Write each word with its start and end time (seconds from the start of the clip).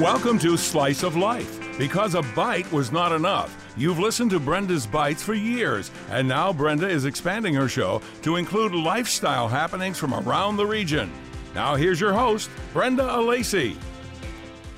Welcome 0.00 0.38
to 0.40 0.58
Slice 0.58 1.02
of 1.02 1.16
Life. 1.16 1.78
Because 1.78 2.14
a 2.14 2.20
bite 2.20 2.70
was 2.70 2.92
not 2.92 3.12
enough, 3.12 3.56
you've 3.78 3.98
listened 3.98 4.30
to 4.32 4.38
Brenda's 4.38 4.86
Bites 4.86 5.22
for 5.22 5.32
years, 5.32 5.90
and 6.10 6.28
now 6.28 6.52
Brenda 6.52 6.86
is 6.86 7.06
expanding 7.06 7.54
her 7.54 7.66
show 7.66 8.02
to 8.20 8.36
include 8.36 8.74
lifestyle 8.74 9.48
happenings 9.48 9.96
from 9.96 10.12
around 10.12 10.58
the 10.58 10.66
region. 10.66 11.10
Now, 11.54 11.76
here's 11.76 11.98
your 11.98 12.12
host, 12.12 12.50
Brenda 12.74 13.04
Alesii. 13.04 13.74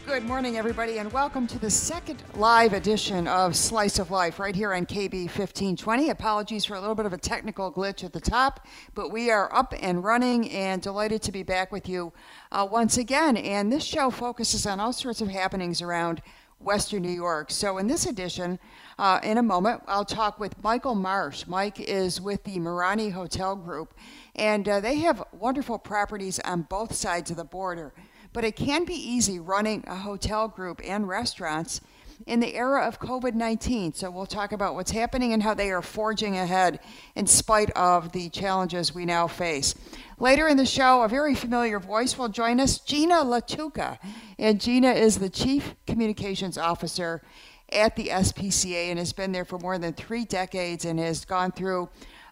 Good 0.08 0.24
morning, 0.24 0.56
everybody, 0.56 0.96
and 0.96 1.12
welcome 1.12 1.46
to 1.48 1.58
the 1.58 1.70
second 1.70 2.22
live 2.34 2.72
edition 2.72 3.28
of 3.28 3.54
Slice 3.54 3.98
of 3.98 4.10
Life 4.10 4.38
right 4.38 4.56
here 4.56 4.72
on 4.72 4.86
KB 4.86 5.24
1520. 5.24 6.08
Apologies 6.08 6.64
for 6.64 6.76
a 6.76 6.80
little 6.80 6.94
bit 6.94 7.04
of 7.04 7.12
a 7.12 7.18
technical 7.18 7.70
glitch 7.70 8.02
at 8.02 8.14
the 8.14 8.20
top, 8.20 8.66
but 8.94 9.12
we 9.12 9.30
are 9.30 9.54
up 9.54 9.74
and 9.82 10.02
running 10.02 10.50
and 10.50 10.80
delighted 10.80 11.20
to 11.22 11.30
be 11.30 11.42
back 11.42 11.70
with 11.70 11.90
you 11.90 12.10
uh, 12.52 12.66
once 12.68 12.96
again. 12.96 13.36
And 13.36 13.70
this 13.70 13.84
show 13.84 14.10
focuses 14.10 14.66
on 14.66 14.80
all 14.80 14.94
sorts 14.94 15.20
of 15.20 15.28
happenings 15.28 15.82
around 15.82 16.22
Western 16.58 17.02
New 17.02 17.10
York. 17.10 17.50
So, 17.50 17.76
in 17.76 17.86
this 17.86 18.06
edition, 18.06 18.58
uh, 18.98 19.20
in 19.22 19.36
a 19.36 19.42
moment, 19.42 19.82
I'll 19.86 20.06
talk 20.06 20.40
with 20.40 20.60
Michael 20.64 20.94
Marsh. 20.94 21.46
Mike 21.46 21.80
is 21.80 22.18
with 22.18 22.44
the 22.44 22.56
Merani 22.56 23.12
Hotel 23.12 23.54
Group, 23.54 23.92
and 24.34 24.66
uh, 24.66 24.80
they 24.80 24.96
have 25.00 25.22
wonderful 25.32 25.78
properties 25.78 26.40
on 26.40 26.62
both 26.62 26.94
sides 26.94 27.30
of 27.30 27.36
the 27.36 27.44
border 27.44 27.92
but 28.32 28.44
it 28.44 28.56
can 28.56 28.84
be 28.84 28.94
easy 28.94 29.38
running 29.38 29.84
a 29.86 29.96
hotel 29.96 30.48
group 30.48 30.80
and 30.84 31.08
restaurants 31.08 31.80
in 32.26 32.40
the 32.40 32.54
era 32.54 32.86
of 32.86 32.98
COVID 33.00 33.34
19. 33.34 33.94
So 33.94 34.10
we'll 34.10 34.26
talk 34.26 34.52
about 34.52 34.74
what's 34.74 34.90
happening 34.90 35.32
and 35.32 35.42
how 35.42 35.54
they 35.54 35.70
are 35.70 35.82
forging 35.82 36.36
ahead 36.36 36.80
in 37.14 37.26
spite 37.26 37.70
of 37.70 38.12
the 38.12 38.28
challenges 38.28 38.94
we 38.94 39.04
now 39.04 39.26
face. 39.26 39.74
Later 40.18 40.48
in 40.48 40.56
the 40.56 40.66
show, 40.66 41.02
a 41.02 41.08
very 41.08 41.34
familiar 41.34 41.78
voice 41.78 42.18
will 42.18 42.28
join 42.28 42.60
us, 42.60 42.78
Gina 42.78 43.24
Lattuca. 43.24 43.98
And 44.38 44.60
Gina 44.60 44.92
is 44.92 45.18
the 45.18 45.30
Chief 45.30 45.74
Communications 45.86 46.58
Officer 46.58 47.22
at 47.70 47.96
the 47.96 48.08
SPCA 48.08 48.90
and 48.90 48.98
has 48.98 49.12
been 49.12 49.32
there 49.32 49.44
for 49.44 49.58
more 49.58 49.78
than 49.78 49.92
three 49.92 50.24
decades 50.24 50.84
and 50.84 50.98
has 50.98 51.24
gone 51.24 51.52
through 51.52 51.88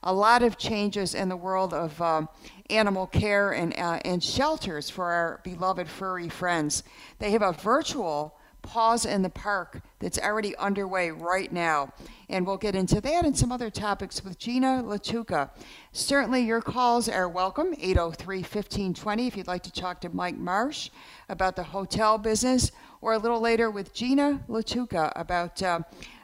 a 0.07 0.13
lot 0.13 0.45
of 0.45 0.57
changes 0.57 1.15
in 1.17 1.29
the 1.29 1.37
world 1.37 1.75
of 1.75 2.01
um, 2.01 2.29
animal 2.71 3.09
care 3.09 3.51
and, 3.51 3.77
uh, 3.77 3.99
and 4.05 4.23
shelters 4.23 4.89
for 4.89 5.07
our 5.07 5.41
beloved 5.43 5.89
furry 5.89 6.29
friends. 6.29 6.85
They 7.19 7.33
have 7.33 7.43
a 7.43 7.53
virtual 7.53 8.39
Paws 8.63 9.05
in 9.05 9.23
the 9.23 9.31
Park 9.31 9.81
that's 10.01 10.19
already 10.19 10.57
underway 10.57 11.11
right 11.11 11.53
now. 11.53 11.93
And 12.29 12.47
we'll 12.47 12.57
get 12.57 12.75
into 12.75 13.01
that 13.01 13.25
and 13.25 13.37
some 13.37 13.53
other 13.53 13.71
topics 13.71 14.25
with 14.25 14.39
Gina 14.39 14.83
Lattuca. 14.85 15.51
Certainly, 15.93 16.43
your 16.43 16.61
calls 16.61 17.09
are 17.09 17.29
welcome 17.29 17.75
803 17.79 18.39
1520 18.39 19.27
if 19.27 19.37
you'd 19.37 19.47
like 19.47 19.63
to 19.63 19.73
talk 19.73 20.01
to 20.01 20.09
Mike 20.09 20.37
Marsh 20.37 20.91
about 21.29 21.55
the 21.55 21.63
hotel 21.63 22.19
business, 22.19 22.73
or 23.01 23.13
a 23.13 23.19
little 23.19 23.41
later 23.41 23.71
with 23.71 23.95
Gina 23.95 24.45
Lattuca 24.49 25.13
about. 25.15 25.63
Uh, 25.63 25.81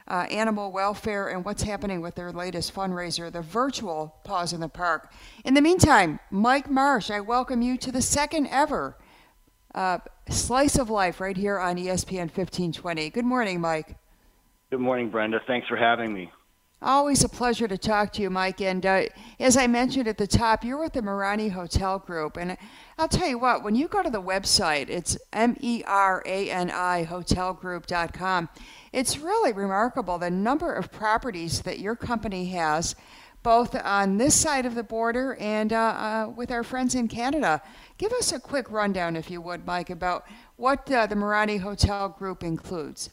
uh, 0.07 0.27
animal 0.29 0.71
welfare 0.71 1.29
and 1.29 1.45
what's 1.45 1.63
happening 1.63 2.01
with 2.01 2.15
their 2.15 2.31
latest 2.31 2.73
fundraiser, 2.73 3.31
the 3.31 3.41
virtual 3.41 4.15
Paws 4.23 4.53
in 4.53 4.59
the 4.59 4.69
Park. 4.69 5.11
In 5.45 5.53
the 5.53 5.61
meantime, 5.61 6.19
Mike 6.29 6.69
Marsh, 6.69 7.09
I 7.09 7.19
welcome 7.19 7.61
you 7.61 7.77
to 7.77 7.91
the 7.91 8.01
second 8.01 8.47
ever 8.47 8.97
uh, 9.73 9.99
Slice 10.29 10.77
of 10.77 10.89
Life 10.89 11.19
right 11.19 11.37
here 11.37 11.59
on 11.59 11.77
ESPN 11.77 12.29
1520. 12.29 13.09
Good 13.09 13.25
morning, 13.25 13.59
Mike. 13.59 13.95
Good 14.69 14.79
morning, 14.79 15.09
Brenda. 15.09 15.39
Thanks 15.47 15.67
for 15.67 15.77
having 15.77 16.13
me. 16.13 16.31
Always 16.85 17.23
a 17.23 17.29
pleasure 17.29 17.65
to 17.69 17.77
talk 17.77 18.11
to 18.11 18.21
you, 18.21 18.29
Mike. 18.29 18.59
And 18.59 18.85
uh, 18.85 19.03
as 19.39 19.55
I 19.55 19.67
mentioned 19.67 20.05
at 20.09 20.17
the 20.17 20.27
top, 20.27 20.65
you're 20.65 20.77
with 20.77 20.91
the 20.91 21.01
Merani 21.01 21.49
Hotel 21.49 21.97
Group. 21.97 22.35
And 22.35 22.57
I'll 22.97 23.07
tell 23.07 23.29
you 23.29 23.39
what, 23.39 23.63
when 23.63 23.73
you 23.73 23.87
go 23.87 24.03
to 24.03 24.09
the 24.09 24.21
website, 24.21 24.89
it's 24.89 25.17
M 25.31 25.55
E 25.61 25.81
R 25.87 26.21
A 26.25 26.51
N 26.51 26.69
I 26.69 27.05
hotelgroup.com. 27.05 28.49
It's 28.91 29.17
really 29.17 29.53
remarkable 29.53 30.17
the 30.17 30.29
number 30.29 30.73
of 30.73 30.91
properties 30.91 31.61
that 31.61 31.79
your 31.79 31.95
company 31.95 32.47
has, 32.47 32.97
both 33.43 33.81
on 33.81 34.17
this 34.17 34.35
side 34.35 34.65
of 34.65 34.75
the 34.75 34.83
border 34.83 35.37
and 35.39 35.71
uh, 35.71 35.77
uh, 35.77 36.33
with 36.35 36.51
our 36.51 36.63
friends 36.63 36.95
in 36.95 37.07
Canada. 37.07 37.61
Give 37.97 38.11
us 38.11 38.33
a 38.33 38.41
quick 38.41 38.69
rundown, 38.69 39.15
if 39.15 39.31
you 39.31 39.39
would, 39.39 39.65
Mike, 39.65 39.89
about 39.89 40.25
what 40.57 40.91
uh, 40.91 41.07
the 41.07 41.15
Merani 41.15 41.61
Hotel 41.61 42.09
Group 42.09 42.43
includes. 42.43 43.09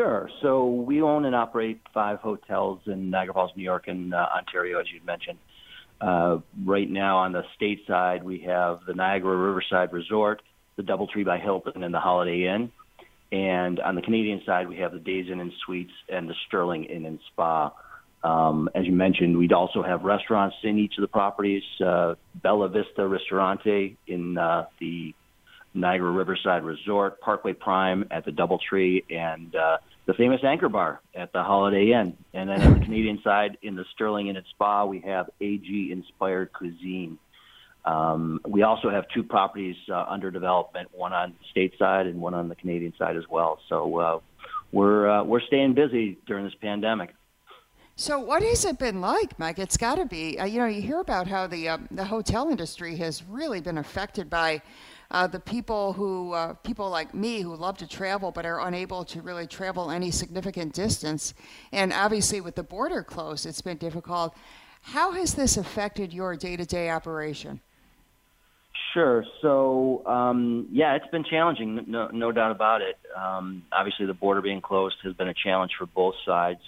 Sure. 0.00 0.30
So 0.40 0.64
we 0.64 1.02
own 1.02 1.26
and 1.26 1.36
operate 1.36 1.78
five 1.92 2.20
hotels 2.20 2.80
in 2.86 3.10
Niagara 3.10 3.34
Falls, 3.34 3.50
New 3.54 3.62
York, 3.62 3.86
and 3.86 4.14
uh, 4.14 4.28
Ontario, 4.34 4.80
as 4.80 4.86
you 4.90 4.98
mentioned. 5.04 5.36
Uh, 6.00 6.38
right 6.64 6.88
now, 6.88 7.18
on 7.18 7.32
the 7.32 7.42
state 7.54 7.80
side, 7.86 8.24
we 8.24 8.38
have 8.46 8.78
the 8.86 8.94
Niagara 8.94 9.36
Riverside 9.36 9.92
Resort, 9.92 10.40
the 10.76 10.82
DoubleTree 10.82 11.26
by 11.26 11.36
Hilton, 11.36 11.84
and 11.84 11.92
the 11.92 12.00
Holiday 12.00 12.46
Inn. 12.48 12.72
And 13.30 13.78
on 13.80 13.94
the 13.94 14.00
Canadian 14.00 14.40
side, 14.46 14.70
we 14.70 14.78
have 14.78 14.92
the 14.92 15.00
Days 15.00 15.26
Inn 15.30 15.38
and 15.38 15.52
Suites 15.66 15.92
and 16.08 16.26
the 16.26 16.34
Sterling 16.48 16.84
Inn 16.84 17.04
and 17.04 17.18
Spa. 17.30 17.70
Um, 18.24 18.70
as 18.74 18.86
you 18.86 18.92
mentioned, 18.92 19.36
we'd 19.36 19.52
also 19.52 19.82
have 19.82 20.04
restaurants 20.04 20.56
in 20.62 20.78
each 20.78 20.94
of 20.96 21.02
the 21.02 21.08
properties. 21.08 21.62
Uh, 21.78 22.14
Bella 22.42 22.70
Vista 22.70 23.06
Ristorante 23.06 23.98
in 24.06 24.38
uh, 24.38 24.64
the 24.78 25.14
Niagara 25.74 26.10
Riverside 26.10 26.64
Resort, 26.64 27.20
Parkway 27.20 27.52
Prime 27.52 28.06
at 28.10 28.24
the 28.24 28.30
DoubleTree, 28.30 29.04
and 29.10 29.54
uh, 29.54 29.76
the 30.10 30.14
famous 30.14 30.40
Anchor 30.42 30.68
Bar 30.68 31.00
at 31.14 31.32
the 31.32 31.40
Holiday 31.40 31.92
Inn. 31.92 32.16
And 32.34 32.50
then 32.50 32.60
on 32.62 32.80
the 32.80 32.84
Canadian 32.84 33.20
side, 33.22 33.58
in 33.62 33.76
the 33.76 33.84
Sterling 33.94 34.26
Inn 34.26 34.36
and 34.36 34.46
Spa, 34.50 34.84
we 34.84 34.98
have 35.02 35.30
AG 35.40 35.88
Inspired 35.92 36.52
Cuisine. 36.52 37.16
Um, 37.84 38.40
we 38.44 38.62
also 38.62 38.90
have 38.90 39.04
two 39.14 39.22
properties 39.22 39.76
uh, 39.88 40.04
under 40.08 40.32
development, 40.32 40.88
one 40.92 41.12
on 41.12 41.30
the 41.30 41.46
state 41.52 41.74
side 41.78 42.06
and 42.06 42.20
one 42.20 42.34
on 42.34 42.48
the 42.48 42.56
Canadian 42.56 42.92
side 42.98 43.16
as 43.16 43.22
well. 43.30 43.60
So 43.68 43.98
uh, 43.98 44.20
we're 44.72 45.08
uh, 45.08 45.22
we're 45.22 45.42
staying 45.42 45.74
busy 45.74 46.18
during 46.26 46.44
this 46.44 46.54
pandemic. 46.60 47.14
So, 47.94 48.18
what 48.18 48.42
has 48.42 48.64
it 48.64 48.78
been 48.78 49.00
like, 49.00 49.38
Mike? 49.38 49.58
It's 49.60 49.76
got 49.76 49.96
to 49.96 50.06
be. 50.06 50.38
Uh, 50.38 50.46
you 50.46 50.58
know, 50.58 50.66
you 50.66 50.82
hear 50.82 51.00
about 51.00 51.28
how 51.28 51.46
the 51.46 51.68
um, 51.68 51.86
the 51.92 52.04
hotel 52.04 52.48
industry 52.48 52.96
has 52.96 53.22
really 53.28 53.60
been 53.60 53.78
affected 53.78 54.28
by 54.28 54.60
uh, 55.10 55.26
the 55.26 55.40
people 55.40 55.92
who 55.92 56.32
uh, 56.32 56.54
people 56.54 56.88
like 56.88 57.14
me 57.14 57.40
who 57.40 57.54
love 57.54 57.76
to 57.78 57.86
travel 57.86 58.30
but 58.30 58.46
are 58.46 58.60
unable 58.60 59.04
to 59.04 59.20
really 59.22 59.46
travel 59.46 59.90
any 59.90 60.10
significant 60.10 60.72
distance, 60.72 61.34
and 61.72 61.92
obviously 61.92 62.40
with 62.40 62.54
the 62.54 62.62
border 62.62 63.02
closed, 63.02 63.46
it's 63.46 63.62
been 63.62 63.76
difficult. 63.76 64.34
How 64.82 65.12
has 65.12 65.34
this 65.34 65.56
affected 65.56 66.12
your 66.12 66.36
day-to-day 66.36 66.88
operation? 66.88 67.60
Sure. 68.94 69.24
So, 69.40 70.04
um, 70.06 70.68
yeah, 70.72 70.94
it's 70.94 71.06
been 71.08 71.24
challenging, 71.24 71.84
no, 71.86 72.08
no 72.08 72.32
doubt 72.32 72.50
about 72.50 72.80
it. 72.80 72.98
Um, 73.16 73.62
obviously, 73.70 74.06
the 74.06 74.14
border 74.14 74.40
being 74.40 74.60
closed 74.60 74.96
has 75.04 75.12
been 75.14 75.28
a 75.28 75.34
challenge 75.34 75.72
for 75.78 75.86
both 75.86 76.14
sides. 76.26 76.60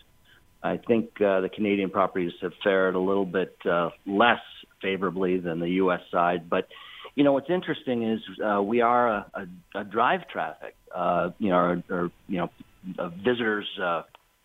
I 0.63 0.77
think 0.77 1.21
uh, 1.21 1.41
the 1.41 1.49
Canadian 1.49 1.91
properties 1.91 2.33
have 2.41 2.53
fared 2.63 2.95
a 2.95 3.01
little 3.01 3.25
bit 3.25 3.57
uh, 3.69 3.91
less 4.07 4.41
favorably 4.81 5.39
than 5.39 5.59
the 5.59 5.71
U.S. 5.71 6.01
side, 6.11 6.49
but 6.49 6.69
you 7.15 7.25
know, 7.25 7.33
what's 7.33 7.51
interesting 7.51 8.03
is 8.11 8.21
uh, 8.45 8.63
we 8.63 8.81
are 8.81 9.09
a, 9.09 9.27
a, 9.35 9.81
a 9.81 9.85
drive 9.85 10.29
traffic, 10.29 10.75
uh, 10.95 11.31
you 11.39 11.51
know, 11.51 11.57
or, 11.57 11.83
or 11.91 12.11
you 12.29 12.39
know, 12.39 12.51
a 12.99 13.11
visitors 13.11 13.69
uh, 13.81 14.03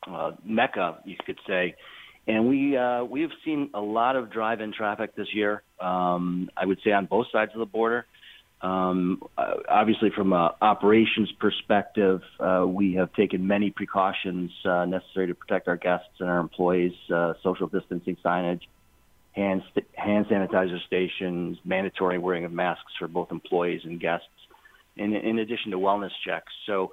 uh, 0.08 0.32
mecca, 0.44 1.00
you 1.06 1.16
could 1.26 1.40
say. 1.48 1.76
And 2.28 2.50
we 2.50 2.76
uh, 2.76 3.06
we 3.06 3.22
have 3.22 3.32
seen 3.46 3.70
a 3.74 3.80
lot 3.80 4.18
of 4.18 4.32
drive-in 4.32 4.74
traffic 4.74 5.16
this 5.16 5.28
year. 5.34 5.64
Um, 5.80 6.50
I 6.58 6.66
would 6.66 6.80
say 6.84 6.92
on 6.92 7.06
both 7.06 7.28
sides 7.32 7.52
of 7.54 7.60
the 7.60 7.66
border. 7.66 8.06
Um, 8.60 9.22
uh, 9.38 9.54
obviously, 9.70 10.10
from 10.16 10.34
an 10.34 10.50
operations 10.62 11.32
perspective, 11.40 12.22
uh, 12.40 12.66
we 12.68 12.96
have 12.96 13.14
taken 13.14 13.46
many 13.46 13.70
precautions 13.70 14.52
uh, 14.66 14.86
necessary 14.86 15.28
to 15.28 15.36
protect 15.36 15.68
our 15.68 15.78
guests 15.78 16.10
and 16.20 16.28
our 16.28 16.40
employees, 16.40 16.94
uh, 17.14 17.34
social 17.44 17.68
distancing 17.68 18.18
signage, 18.26 18.62
hand, 19.38 19.62
hand 19.94 20.26
sanitizer 20.26 20.84
stations, 20.88 21.58
mandatory 21.64 22.18
wearing 22.18 22.44
of 22.44 22.52
masks 22.52 22.92
for 23.00 23.08
both 23.08 23.32
employees 23.32 23.82
and 23.84 24.00
guests, 24.00 24.26
in, 24.98 25.14
in 25.14 25.40
addition 25.40 25.72
to 25.72 25.78
wellness 25.78 26.10
checks. 26.26 26.52
So, 26.66 26.92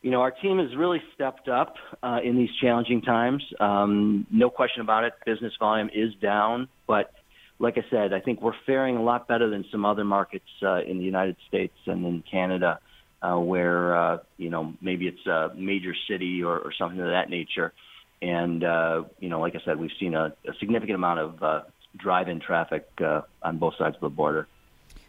you 0.00 0.10
know, 0.10 0.20
our 0.20 0.30
team 0.30 0.58
has 0.58 0.74
really 0.76 1.02
stepped 1.14 1.48
up 1.48 1.74
uh, 2.02 2.20
in 2.24 2.36
these 2.36 2.48
challenging 2.62 3.02
times. 3.02 3.42
Um, 3.58 4.26
no 4.30 4.48
question 4.48 4.82
about 4.82 5.04
it. 5.04 5.12
Business 5.26 5.52
volume 5.58 5.90
is 5.92 6.14
down, 6.22 6.68
but 6.86 7.12
like 7.58 7.76
I 7.76 7.84
said, 7.90 8.14
I 8.14 8.20
think 8.20 8.40
we're 8.40 8.54
faring 8.64 8.96
a 8.96 9.02
lot 9.02 9.28
better 9.28 9.50
than 9.50 9.64
some 9.70 9.84
other 9.84 10.04
markets 10.04 10.46
uh, 10.62 10.80
in 10.80 10.96
the 10.96 11.04
United 11.04 11.36
States 11.48 11.74
and 11.86 12.06
in 12.06 12.22
Canada, 12.30 12.78
uh, 13.20 13.36
where 13.36 13.94
uh, 13.94 14.18
you 14.38 14.48
know 14.48 14.72
maybe 14.80 15.06
it's 15.06 15.26
a 15.26 15.50
major 15.54 15.92
city 16.08 16.42
or, 16.42 16.58
or 16.58 16.72
something 16.78 17.00
of 17.00 17.08
that 17.08 17.28
nature. 17.28 17.74
And 18.22 18.64
uh, 18.64 19.02
you 19.18 19.28
know, 19.28 19.40
like 19.40 19.54
I 19.56 19.60
said, 19.66 19.78
we've 19.78 19.90
seen 20.00 20.14
a, 20.14 20.32
a 20.48 20.54
significant 20.58 20.94
amount 20.94 21.20
of 21.20 21.42
uh, 21.42 21.60
drive-in 21.96 22.40
traffic 22.40 22.88
uh, 23.04 23.22
on 23.42 23.58
both 23.58 23.76
sides 23.76 23.96
of 23.96 24.00
the 24.00 24.08
border. 24.08 24.46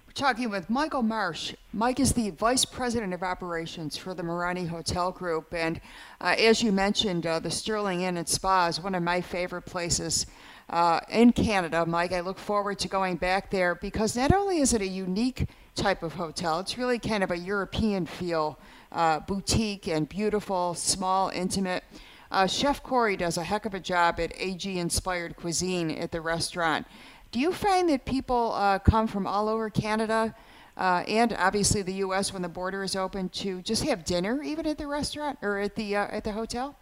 We're 0.07 0.13
talking 0.13 0.49
with 0.49 0.69
Michael 0.69 1.03
Marsh. 1.03 1.53
Mike 1.71 1.99
is 1.99 2.13
the 2.13 2.31
Vice 2.31 2.65
President 2.65 3.13
of 3.13 3.23
Operations 3.23 3.95
for 3.95 4.13
the 4.13 4.23
Merani 4.23 4.67
Hotel 4.67 5.11
Group. 5.11 5.53
And 5.53 5.79
uh, 6.19 6.35
as 6.37 6.61
you 6.61 6.73
mentioned, 6.73 7.25
uh, 7.25 7.39
the 7.39 7.51
Sterling 7.51 8.01
Inn 8.01 8.17
and 8.17 8.27
Spa 8.27 8.67
is 8.67 8.81
one 8.81 8.93
of 8.93 9.03
my 9.03 9.21
favorite 9.21 9.61
places 9.61 10.25
uh, 10.69 10.99
in 11.09 11.31
Canada, 11.31 11.85
Mike. 11.85 12.11
I 12.11 12.19
look 12.19 12.39
forward 12.39 12.77
to 12.79 12.89
going 12.89 13.15
back 13.15 13.51
there 13.51 13.75
because 13.75 14.17
not 14.17 14.33
only 14.33 14.57
is 14.57 14.73
it 14.73 14.81
a 14.81 14.87
unique 14.87 15.47
type 15.75 16.03
of 16.03 16.13
hotel. 16.13 16.59
It's 16.59 16.77
really 16.77 16.99
kind 16.99 17.23
of 17.23 17.31
a 17.31 17.37
European 17.37 18.05
feel, 18.05 18.59
uh, 18.91 19.19
boutique 19.21 19.87
and 19.87 20.07
beautiful, 20.07 20.73
small, 20.73 21.29
intimate. 21.29 21.83
Uh, 22.31 22.47
Chef 22.47 22.81
Corey 22.81 23.17
does 23.17 23.37
a 23.37 23.43
heck 23.43 23.65
of 23.65 23.73
a 23.73 23.79
job 23.79 24.19
at 24.19 24.31
AG 24.37 24.79
inspired 24.79 25.35
cuisine 25.35 25.91
at 25.91 26.11
the 26.11 26.21
restaurant. 26.21 26.87
Do 27.31 27.39
you 27.39 27.51
find 27.51 27.89
that 27.89 28.05
people 28.05 28.53
uh, 28.53 28.79
come 28.79 29.07
from 29.07 29.27
all 29.27 29.49
over 29.49 29.69
Canada 29.69 30.33
uh, 30.77 31.03
and 31.07 31.33
obviously 31.33 31.81
the 31.81 31.93
U.S. 31.95 32.31
when 32.31 32.41
the 32.41 32.49
border 32.49 32.83
is 32.83 32.95
open 32.95 33.27
to 33.29 33.61
just 33.61 33.83
have 33.83 34.05
dinner 34.05 34.41
even 34.41 34.65
at 34.65 34.77
the 34.77 34.87
restaurant 34.87 35.39
or 35.41 35.59
at 35.59 35.75
the 35.75 35.95
uh, 35.97 36.07
at 36.09 36.23
the 36.23 36.31
hotel? 36.31 36.75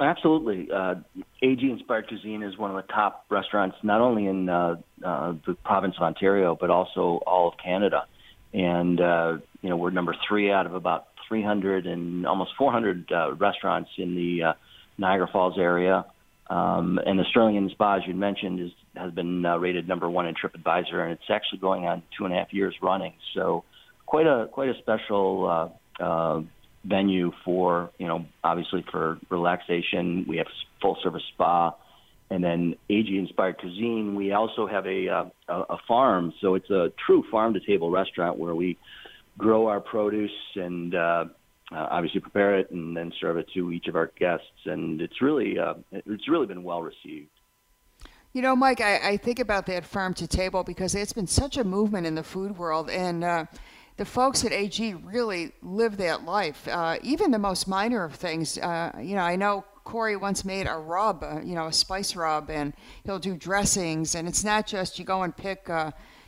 Absolutely. 0.00 0.70
Uh, 0.72 0.96
AG 1.42 1.62
Inspired 1.62 2.08
Cuisine 2.08 2.42
is 2.42 2.56
one 2.56 2.70
of 2.70 2.76
the 2.76 2.92
top 2.92 3.26
restaurants, 3.28 3.76
not 3.82 4.00
only 4.00 4.26
in 4.26 4.48
uh, 4.48 4.76
uh, 5.04 5.34
the 5.46 5.54
province 5.62 5.94
of 5.96 6.02
Ontario, 6.02 6.56
but 6.58 6.70
also 6.70 7.20
all 7.26 7.48
of 7.48 7.54
Canada. 7.58 8.06
And, 8.54 9.00
uh, 9.00 9.38
you 9.60 9.68
know, 9.68 9.76
we're 9.76 9.90
number 9.90 10.16
three 10.26 10.50
out 10.50 10.66
of 10.66 10.74
about 10.74 11.09
300 11.30 11.86
and 11.86 12.26
almost 12.26 12.50
400 12.58 13.10
uh, 13.10 13.34
restaurants 13.36 13.88
in 13.96 14.14
the 14.14 14.48
uh, 14.48 14.52
Niagara 14.98 15.28
Falls 15.32 15.58
area. 15.58 16.04
Um, 16.50 16.98
and 17.06 17.16
the 17.16 17.24
Spa, 17.70 17.96
as 17.96 18.02
you 18.08 18.14
mentioned, 18.14 18.60
is, 18.60 18.72
has 18.96 19.12
been 19.12 19.46
uh, 19.46 19.56
rated 19.56 19.86
number 19.86 20.10
one 20.10 20.26
in 20.26 20.34
TripAdvisor, 20.34 20.94
and 20.94 21.12
it's 21.12 21.30
actually 21.30 21.60
going 21.60 21.86
on 21.86 22.02
two 22.18 22.24
and 22.24 22.34
a 22.34 22.36
half 22.36 22.52
years 22.52 22.74
running. 22.82 23.14
So, 23.34 23.64
quite 24.04 24.26
a 24.26 24.48
quite 24.50 24.68
a 24.68 24.74
special 24.78 25.70
uh, 26.00 26.02
uh, 26.02 26.42
venue 26.84 27.30
for 27.44 27.90
you 27.98 28.08
know 28.08 28.26
obviously 28.42 28.84
for 28.90 29.20
relaxation. 29.30 30.26
We 30.28 30.38
have 30.38 30.48
full 30.82 30.98
service 31.04 31.22
spa, 31.32 31.76
and 32.30 32.42
then 32.42 32.74
AG 32.88 33.16
inspired 33.16 33.58
cuisine. 33.58 34.16
We 34.16 34.32
also 34.32 34.66
have 34.66 34.86
a, 34.86 35.08
uh, 35.08 35.24
a 35.48 35.74
a 35.74 35.78
farm, 35.86 36.34
so 36.40 36.56
it's 36.56 36.70
a 36.70 36.90
true 37.06 37.22
farm 37.30 37.54
to 37.54 37.60
table 37.60 37.92
restaurant 37.92 38.40
where 38.40 38.56
we 38.56 38.76
grow 39.38 39.66
our 39.66 39.80
produce 39.80 40.30
and 40.54 40.94
uh, 40.94 41.24
uh, 41.72 41.86
obviously 41.90 42.20
prepare 42.20 42.58
it 42.58 42.70
and 42.70 42.96
then 42.96 43.12
serve 43.20 43.36
it 43.36 43.48
to 43.54 43.72
each 43.72 43.86
of 43.86 43.96
our 43.96 44.10
guests. 44.18 44.66
And 44.66 45.00
it's 45.00 45.22
really 45.22 45.58
uh, 45.58 45.74
it's 45.92 46.28
really 46.28 46.46
been 46.46 46.62
well 46.62 46.82
received. 46.82 47.30
You 48.32 48.42
know, 48.42 48.54
Mike, 48.54 48.80
I, 48.80 49.10
I 49.10 49.16
think 49.16 49.40
about 49.40 49.66
that 49.66 49.84
farm 49.84 50.14
to 50.14 50.26
table 50.26 50.62
because 50.62 50.94
it's 50.94 51.12
been 51.12 51.26
such 51.26 51.56
a 51.56 51.64
movement 51.64 52.06
in 52.06 52.14
the 52.14 52.22
food 52.22 52.56
world, 52.56 52.88
and 52.88 53.24
uh, 53.24 53.46
the 53.96 54.04
folks 54.04 54.44
at 54.44 54.52
AG 54.52 54.94
really 54.94 55.52
live 55.62 55.96
that 55.96 56.24
life. 56.24 56.68
Uh, 56.68 56.98
even 57.02 57.32
the 57.32 57.40
most 57.40 57.66
minor 57.66 58.04
of 58.04 58.14
things. 58.14 58.56
Uh, 58.58 58.92
you 59.02 59.16
know, 59.16 59.22
I 59.22 59.34
know 59.34 59.64
Corey 59.82 60.16
once 60.16 60.44
made 60.44 60.68
a 60.68 60.76
rub, 60.76 61.24
you 61.44 61.56
know, 61.56 61.66
a 61.66 61.72
spice 61.72 62.14
rub, 62.14 62.50
and 62.50 62.72
he'll 63.04 63.18
do 63.18 63.36
dressings. 63.36 64.14
And 64.14 64.28
it's 64.28 64.44
not 64.44 64.64
just 64.64 65.00
you 65.00 65.04
go 65.04 65.22
and 65.22 65.36
pick, 65.36 65.68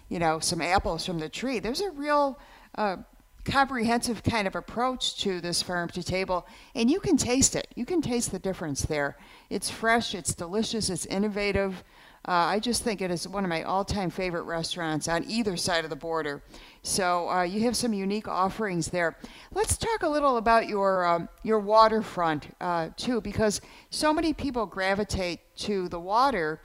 you 0.09 0.19
know, 0.19 0.41
some 0.41 0.61
apples 0.61 1.07
from 1.07 1.21
the 1.21 1.29
tree. 1.29 1.61
There's 1.61 1.81
a 1.81 1.91
real 1.91 2.37
uh, 2.77 2.97
comprehensive 3.45 4.23
kind 4.23 4.47
of 4.47 4.55
approach 4.55 5.17
to 5.23 5.41
this 5.41 5.63
farm 5.63 5.89
to 5.89 6.03
table, 6.03 6.47
and 6.75 6.91
you 6.91 7.01
can 7.01 7.17
taste 7.17 7.57
it. 7.57 7.67
You 7.75 7.85
can 7.85 8.01
taste 8.01 8.31
the 8.31 8.39
difference 8.39 8.83
there. 8.83 9.17
It's 9.51 9.69
fresh, 9.69 10.15
it's 10.15 10.35
delicious, 10.35 10.89
it's 10.91 11.07
innovative. 11.07 11.83
Uh, 12.25 12.55
I 12.55 12.61
just 12.61 12.85
think 12.85 13.01
it 13.01 13.11
is 13.11 13.27
one 13.27 13.43
of 13.43 13.51
my 13.51 13.65
all-time 13.65 14.09
favorite 14.09 14.45
restaurants 14.45 15.09
on 15.09 15.25
either 15.27 15.57
side 15.57 15.83
of 15.83 15.91
the 15.91 15.97
border. 15.97 16.41
So 16.83 17.29
uh, 17.29 17.43
you 17.43 17.63
have 17.63 17.77
some 17.77 17.93
unique 17.93 18.29
offerings 18.29 18.91
there. 18.91 19.19
Let's 19.53 19.77
talk 19.77 20.05
a 20.05 20.09
little 20.09 20.37
about 20.37 20.69
your 20.69 21.05
um, 21.05 21.29
your 21.43 21.59
waterfront 21.59 22.55
uh, 22.61 22.91
too, 22.97 23.21
because 23.21 23.61
so 23.91 24.13
many 24.13 24.33
people 24.33 24.67
gravitate 24.67 25.41
to 25.57 25.89
the 25.89 25.99
water, 25.99 26.61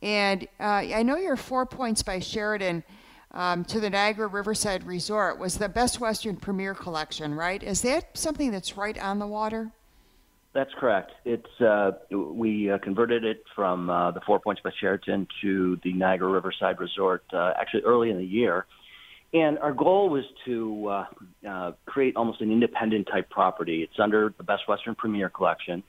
and 0.00 0.46
uh, 0.60 0.86
I 0.94 1.02
know 1.02 1.16
your 1.16 1.36
Four 1.36 1.66
Points 1.66 2.04
by 2.04 2.20
Sheraton. 2.20 2.84
Um, 3.32 3.64
to 3.66 3.78
the 3.78 3.90
Niagara 3.90 4.26
Riverside 4.26 4.84
Resort 4.84 5.38
was 5.38 5.58
the 5.58 5.68
Best 5.68 6.00
Western 6.00 6.36
Premier 6.36 6.74
Collection, 6.74 7.34
right? 7.34 7.62
Is 7.62 7.82
that 7.82 8.18
something 8.18 8.50
that's 8.50 8.76
right 8.76 8.98
on 8.98 9.20
the 9.20 9.26
water? 9.26 9.70
That's 10.52 10.70
correct. 10.80 11.12
It's 11.24 11.60
uh, 11.60 11.92
we 12.10 12.72
uh, 12.72 12.78
converted 12.78 13.24
it 13.24 13.44
from 13.54 13.88
uh, 13.88 14.10
the 14.10 14.20
Four 14.22 14.40
Points 14.40 14.60
by 14.64 14.70
Sheraton 14.80 15.28
to 15.42 15.78
the 15.84 15.92
Niagara 15.92 16.28
Riverside 16.28 16.80
Resort 16.80 17.22
uh, 17.32 17.52
actually 17.56 17.84
early 17.84 18.10
in 18.10 18.18
the 18.18 18.24
year, 18.24 18.66
and 19.32 19.60
our 19.60 19.72
goal 19.72 20.10
was 20.10 20.24
to 20.46 20.88
uh, 20.88 21.04
uh, 21.48 21.72
create 21.86 22.16
almost 22.16 22.40
an 22.40 22.50
independent 22.50 23.06
type 23.06 23.30
property. 23.30 23.84
It's 23.84 24.00
under 24.00 24.34
the 24.36 24.42
Best 24.42 24.66
Western 24.66 24.96
Premier 24.96 25.28
Collection, 25.28 25.84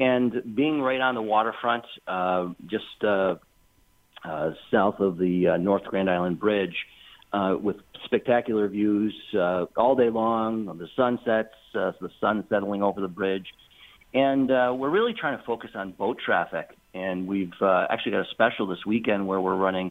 and 0.00 0.32
being 0.56 0.80
right 0.80 1.02
on 1.02 1.14
the 1.14 1.20
waterfront, 1.20 1.84
just 2.66 2.86
uh, 4.26 4.50
south 4.72 5.00
of 5.00 5.18
the 5.18 5.48
uh, 5.48 5.56
North 5.56 5.84
Grand 5.84 6.10
Island 6.10 6.40
Bridge, 6.40 6.74
uh, 7.32 7.56
with 7.60 7.76
spectacular 8.04 8.68
views 8.68 9.14
uh, 9.34 9.66
all 9.76 9.94
day 9.94 10.10
long 10.10 10.68
of 10.68 10.78
the 10.78 10.88
sunsets, 10.96 11.54
uh, 11.74 11.92
the 12.00 12.10
sun 12.20 12.44
settling 12.48 12.82
over 12.82 13.00
the 13.00 13.08
bridge. 13.08 13.46
And 14.14 14.50
uh, 14.50 14.74
we're 14.76 14.90
really 14.90 15.12
trying 15.12 15.36
to 15.36 15.44
focus 15.44 15.70
on 15.74 15.92
boat 15.92 16.18
traffic. 16.24 16.70
And 16.94 17.26
we've 17.26 17.52
uh, 17.60 17.86
actually 17.90 18.12
got 18.12 18.20
a 18.22 18.30
special 18.30 18.66
this 18.66 18.86
weekend 18.86 19.26
where 19.26 19.40
we're 19.40 19.56
running 19.56 19.90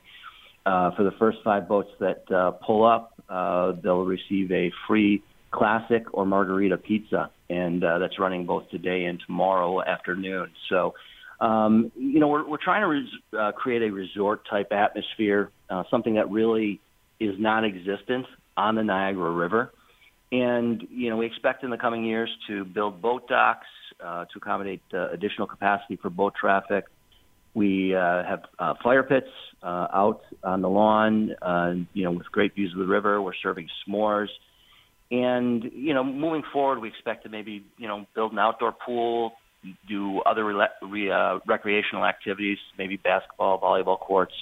uh, 0.66 0.92
for 0.96 1.04
the 1.04 1.12
first 1.20 1.38
five 1.44 1.68
boats 1.68 1.90
that 2.00 2.24
uh, 2.32 2.52
pull 2.52 2.84
up. 2.84 3.14
Uh, 3.30 3.74
they'll 3.84 4.06
receive 4.06 4.52
a 4.52 4.72
free 4.88 5.22
classic 5.52 6.06
or 6.14 6.26
margarita 6.26 6.78
pizza, 6.78 7.30
and 7.50 7.84
uh, 7.84 8.00
that's 8.00 8.20
running 8.20 8.46
both 8.46 8.68
today 8.70 9.06
and 9.06 9.22
tomorrow 9.26 9.82
afternoon. 9.84 10.52
So, 10.70 10.96
um, 11.40 11.92
you 11.96 12.20
know, 12.20 12.28
we're, 12.28 12.48
we're 12.48 12.64
trying 12.64 12.82
to 12.82 12.88
res- 12.88 13.38
uh, 13.38 13.52
create 13.52 13.82
a 13.82 13.92
resort 13.92 14.48
type 14.50 14.72
atmosphere, 14.72 15.52
uh, 15.70 15.84
something 15.92 16.16
that 16.16 16.30
really 16.30 16.80
is 17.20 17.36
non-existent 17.38 18.26
on 18.58 18.76
the 18.76 18.84
Niagara 18.84 19.32
River. 19.32 19.72
And 20.32 20.86
you 20.90 21.10
know, 21.10 21.18
we 21.18 21.26
expect 21.26 21.64
in 21.64 21.70
the 21.70 21.78
coming 21.78 22.04
years 22.04 22.30
to 22.48 22.66
build 22.66 23.02
boat 23.02 23.28
docks 23.28 23.68
uh, 24.04 24.26
to 24.26 24.38
accommodate 24.38 24.82
uh, 24.94 25.10
additional 25.12 25.48
capacity 25.48 25.98
for 25.98 26.10
boat 26.10 26.34
traffic. 26.40 26.86
We 27.54 27.96
uh, 27.96 28.24
have 28.24 28.42
uh, 28.60 28.74
fire 28.84 29.04
pits 29.04 29.30
uh, 29.64 29.88
out 29.94 30.22
on 30.44 30.62
the 30.62 30.68
lawn, 30.68 31.36
uh, 31.42 31.76
you 31.94 32.04
know, 32.04 32.12
with 32.12 32.30
great 32.32 32.54
views 32.54 32.74
of 32.74 32.80
the 32.80 32.86
river. 32.86 33.22
We're 33.22 33.34
serving 33.42 33.70
s'mores, 33.88 34.28
and 35.10 35.64
you 35.74 35.94
know, 35.94 36.04
moving 36.04 36.44
forward, 36.52 36.80
we 36.80 36.90
expect 36.90 37.24
to 37.24 37.30
maybe 37.30 37.64
you 37.78 37.88
know 37.88 38.06
build 38.14 38.34
an 38.34 38.40
outdoor 38.40 38.74
pool, 38.74 39.34
do 39.88 40.20
other 40.22 40.46
re- 40.46 40.68
re- 40.82 41.12
uh, 41.12 41.40
recreational 41.48 42.06
activities, 42.06 42.58
maybe 42.78 42.98
basketball, 42.98 43.60
volleyball 43.60 44.00
courts, 44.00 44.34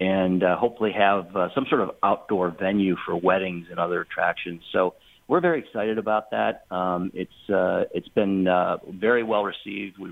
and 0.00 0.42
uh, 0.42 0.56
hopefully 0.56 0.92
have 0.96 1.34
uh, 1.36 1.48
some 1.54 1.66
sort 1.68 1.80
of 1.80 1.90
outdoor 2.02 2.50
venue 2.50 2.96
for 3.06 3.16
weddings 3.16 3.66
and 3.70 3.78
other 3.78 4.00
attractions. 4.00 4.62
So 4.72 4.94
we're 5.28 5.40
very 5.40 5.60
excited 5.60 5.98
about 5.98 6.30
that. 6.30 6.64
Um, 6.70 7.10
it's 7.14 7.50
uh, 7.50 7.84
it's 7.94 8.08
been 8.08 8.48
uh, 8.48 8.78
very 8.88 9.22
well 9.22 9.44
received. 9.44 9.98
We 9.98 10.10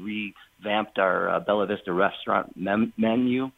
revamped 0.62 0.99
our 0.99 1.28
uh, 1.28 1.40
Bella 1.40 1.66
Vista 1.66 1.92
restaurant 1.92 2.57
mem- 2.57 2.92
menu, 2.97 3.50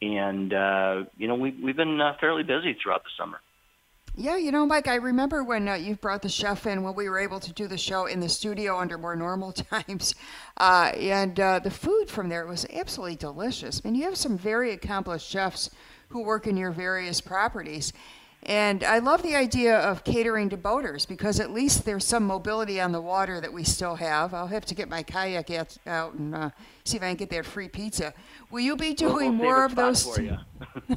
and 0.00 0.52
uh, 0.52 1.04
you 1.16 1.28
know 1.28 1.34
we've 1.34 1.56
we've 1.62 1.76
been 1.76 2.00
uh, 2.00 2.14
fairly 2.20 2.42
busy 2.42 2.76
throughout 2.82 3.02
the 3.04 3.10
summer. 3.18 3.38
Yeah, 4.16 4.36
you 4.36 4.52
know, 4.52 4.64
Mike, 4.64 4.86
I 4.86 4.94
remember 4.94 5.42
when 5.42 5.68
uh, 5.68 5.74
you 5.74 5.96
brought 5.96 6.22
the 6.22 6.28
chef 6.28 6.68
in 6.68 6.84
when 6.84 6.94
we 6.94 7.08
were 7.08 7.18
able 7.18 7.40
to 7.40 7.52
do 7.52 7.66
the 7.66 7.76
show 7.76 8.06
in 8.06 8.20
the 8.20 8.28
studio 8.28 8.78
under 8.78 8.96
more 8.96 9.16
normal 9.16 9.50
times. 9.52 10.14
Uh, 10.56 10.92
and 10.94 11.40
uh, 11.40 11.58
the 11.58 11.70
food 11.72 12.08
from 12.08 12.28
there 12.28 12.46
was 12.46 12.64
absolutely 12.72 13.16
delicious. 13.16 13.82
I 13.84 13.88
mean, 13.88 13.96
you 13.96 14.04
have 14.04 14.16
some 14.16 14.38
very 14.38 14.70
accomplished 14.70 15.28
chefs 15.28 15.68
who 16.10 16.22
work 16.22 16.46
in 16.46 16.56
your 16.56 16.70
various 16.70 17.20
properties. 17.20 17.92
And 18.46 18.84
I 18.84 18.98
love 18.98 19.22
the 19.22 19.34
idea 19.34 19.78
of 19.78 20.04
catering 20.04 20.50
to 20.50 20.58
boaters 20.58 21.06
because 21.06 21.40
at 21.40 21.50
least 21.50 21.86
there's 21.86 22.04
some 22.04 22.26
mobility 22.26 22.78
on 22.78 22.92
the 22.92 23.00
water 23.00 23.40
that 23.40 23.50
we 23.50 23.64
still 23.64 23.94
have. 23.94 24.34
I'll 24.34 24.48
have 24.48 24.66
to 24.66 24.74
get 24.74 24.88
my 24.88 25.02
kayak 25.02 25.50
out 25.86 26.12
and 26.12 26.34
uh, 26.34 26.50
see 26.84 26.98
if 26.98 27.02
I 27.02 27.06
can 27.08 27.16
get 27.16 27.30
that 27.30 27.46
free 27.46 27.68
pizza. 27.68 28.12
Will 28.50 28.60
you 28.60 28.76
be 28.76 28.92
doing 28.92 29.38
we'll 29.38 29.48
more 29.48 29.64
of 29.64 29.74
those? 29.74 30.04
For 30.04 30.20
you. 30.20 30.36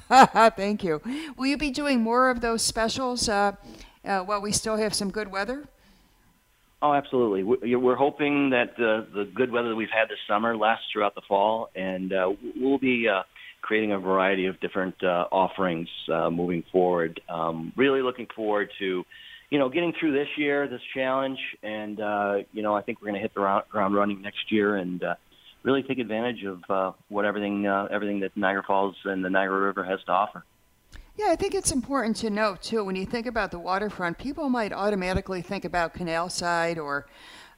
Thank 0.58 0.84
you. 0.84 1.02
Will 1.38 1.48
you 1.48 1.58
be 1.58 1.72
doing 1.72 2.02
more 2.02 2.30
of 2.30 2.42
those 2.42 2.62
specials 2.62 3.30
uh, 3.30 3.54
uh, 4.04 4.20
while 4.20 4.42
we 4.42 4.52
still 4.52 4.76
have 4.76 4.94
some 4.94 5.10
good 5.10 5.32
weather? 5.32 5.64
Oh, 6.82 6.94
absolutely. 6.94 7.44
We're 7.44 7.96
hoping 7.96 8.52
that 8.52 8.76
the 8.78 9.08
the 9.12 9.24
good 9.24 9.52
weather 9.52 9.70
that 9.70 9.76
we've 9.76 9.90
had 9.90 10.10
this 10.10 10.20
summer 10.28 10.56
lasts 10.56 10.86
throughout 10.92 11.16
the 11.16 11.22
fall, 11.28 11.70
and 11.76 12.14
uh, 12.14 12.34
we'll 12.56 12.78
be 12.78 13.08
uh, 13.08 13.24
creating 13.62 13.92
a 13.92 14.00
variety 14.00 14.46
of 14.46 14.60
different 14.60 14.96
uh, 15.04 15.28
offerings 15.32 15.90
uh, 16.12 16.30
moving 16.30 16.64
forward. 16.72 17.20
Um, 17.30 17.74
really 17.76 18.02
looking 18.02 18.28
forward 18.36 18.70
to, 18.80 19.06
you 19.50 19.60
know, 19.60 19.70
getting 19.70 19.94
through 20.00 20.14
this 20.14 20.28
year, 20.38 20.68
this 20.68 20.82
challenge, 20.94 21.40
and 21.64 22.00
uh, 22.00 22.38
you 22.54 22.62
know, 22.62 22.76
I 22.76 22.82
think 22.82 23.02
we're 23.02 23.08
going 23.08 23.16
to 23.16 23.22
hit 23.22 23.34
the 23.34 23.64
ground 23.70 23.96
running 23.96 24.22
next 24.22 24.52
year 24.52 24.78
and 24.78 25.04
uh, 25.04 25.16
really 25.64 25.84
take 25.84 26.00
advantage 26.00 26.44
of 26.44 26.62
uh, 26.70 26.92
what 27.10 27.26
everything 27.26 27.68
uh, 27.68 27.88
everything 27.92 28.22
that 28.22 28.36
Niagara 28.36 28.64
Falls 28.64 28.96
and 29.06 29.24
the 29.24 29.30
Niagara 29.30 29.60
River 29.60 29.84
has 29.84 30.00
to 30.06 30.12
offer. 30.12 30.44
Yeah, 31.18 31.28
I 31.30 31.36
think 31.36 31.56
it's 31.56 31.72
important 31.72 32.16
to 32.18 32.30
note 32.30 32.62
too 32.62 32.84
when 32.84 32.96
you 32.96 33.06
think 33.06 33.26
about 33.26 33.52
the 33.52 33.60
waterfront, 33.60 34.18
people 34.18 34.50
might 34.50 34.72
automatically 34.72 35.42
think 35.42 35.66
about 35.66 35.94
canal 35.94 36.30
side 36.30 36.78
or 36.78 37.08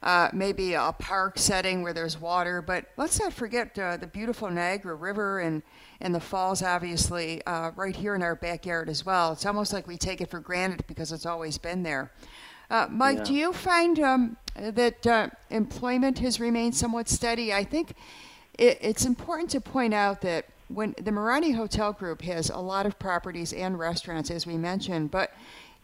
uh, 0.02 0.28
maybe 0.32 0.74
a 0.74 0.94
park 0.98 1.38
setting 1.38 1.82
where 1.82 1.92
there's 1.92 2.18
water. 2.18 2.62
But 2.62 2.86
let's 2.96 3.20
not 3.20 3.32
forget 3.32 3.78
uh, 3.78 3.96
the 3.96 4.06
beautiful 4.06 4.50
Niagara 4.50 4.94
River 4.94 5.40
and, 5.40 5.62
and 6.00 6.14
the 6.14 6.20
falls, 6.20 6.62
obviously, 6.62 7.44
uh, 7.44 7.72
right 7.76 7.94
here 7.94 8.14
in 8.14 8.22
our 8.22 8.34
backyard 8.34 8.88
as 8.88 9.04
well. 9.04 9.32
It's 9.32 9.46
almost 9.46 9.72
like 9.72 9.86
we 9.86 9.96
take 9.96 10.20
it 10.20 10.30
for 10.30 10.40
granted 10.40 10.86
because 10.86 11.12
it's 11.12 11.26
always 11.26 11.58
been 11.58 11.82
there. 11.82 12.10
Uh, 12.70 12.86
Mike, 12.88 13.18
yeah. 13.18 13.24
do 13.24 13.34
you 13.34 13.52
find 13.52 13.98
um, 13.98 14.36
that 14.54 15.06
uh, 15.06 15.28
employment 15.50 16.20
has 16.20 16.38
remained 16.38 16.74
somewhat 16.74 17.08
steady? 17.08 17.52
I 17.52 17.64
think 17.64 17.94
it, 18.58 18.78
it's 18.80 19.04
important 19.04 19.50
to 19.50 19.60
point 19.60 19.92
out 19.92 20.20
that 20.20 20.46
when 20.68 20.94
the 20.96 21.10
Merani 21.10 21.54
Hotel 21.54 21.92
Group 21.92 22.22
has 22.22 22.48
a 22.48 22.58
lot 22.58 22.86
of 22.86 22.98
properties 22.98 23.52
and 23.52 23.76
restaurants, 23.78 24.30
as 24.30 24.46
we 24.46 24.56
mentioned, 24.56 25.10
but 25.10 25.32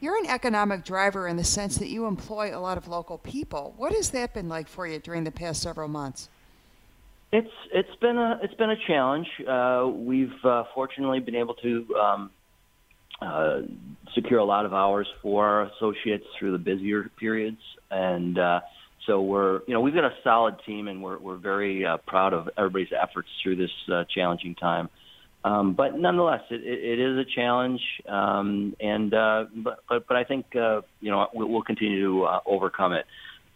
you're 0.00 0.16
an 0.18 0.26
economic 0.26 0.84
driver 0.84 1.26
in 1.26 1.36
the 1.36 1.44
sense 1.44 1.78
that 1.78 1.88
you 1.88 2.06
employ 2.06 2.56
a 2.56 2.60
lot 2.60 2.76
of 2.76 2.88
local 2.88 3.18
people. 3.18 3.74
What 3.76 3.92
has 3.92 4.10
that 4.10 4.34
been 4.34 4.48
like 4.48 4.68
for 4.68 4.86
you 4.86 4.98
during 4.98 5.24
the 5.24 5.30
past 5.30 5.62
several 5.62 5.88
months? 5.88 6.28
It's 7.32 7.50
it's 7.72 7.94
been 8.00 8.16
a 8.16 8.38
it's 8.42 8.54
been 8.54 8.70
a 8.70 8.76
challenge. 8.86 9.26
Uh, 9.46 9.90
we've 9.92 10.44
uh, 10.44 10.64
fortunately 10.74 11.20
been 11.20 11.34
able 11.34 11.54
to 11.54 11.96
um, 11.96 12.30
uh, 13.20 13.62
secure 14.14 14.38
a 14.38 14.44
lot 14.44 14.64
of 14.64 14.72
hours 14.72 15.08
for 15.22 15.44
our 15.44 15.62
associates 15.62 16.24
through 16.38 16.52
the 16.52 16.58
busier 16.58 17.10
periods, 17.18 17.60
and 17.90 18.38
uh, 18.38 18.60
so 19.06 19.22
we're 19.22 19.62
you 19.66 19.74
know 19.74 19.80
we've 19.80 19.94
got 19.94 20.04
a 20.04 20.14
solid 20.22 20.56
team, 20.64 20.86
and 20.86 21.02
we're 21.02 21.18
we're 21.18 21.36
very 21.36 21.84
uh, 21.84 21.96
proud 22.06 22.32
of 22.32 22.48
everybody's 22.56 22.92
efforts 22.92 23.28
through 23.42 23.56
this 23.56 23.72
uh, 23.92 24.04
challenging 24.14 24.54
time. 24.54 24.88
Um, 25.46 25.74
but 25.74 25.96
nonetheless, 25.96 26.40
it, 26.50 26.60
it, 26.64 26.98
is 26.98 27.18
a 27.18 27.24
challenge, 27.24 27.80
um, 28.08 28.74
and 28.80 29.14
uh, 29.14 29.44
but, 29.54 29.78
but 29.88 30.08
but 30.08 30.16
I 30.16 30.24
think 30.24 30.46
uh, 30.56 30.80
you 31.00 31.12
know 31.12 31.28
we'll 31.32 31.62
continue 31.62 32.04
to 32.04 32.24
uh, 32.24 32.40
overcome 32.46 32.92
it. 32.94 33.04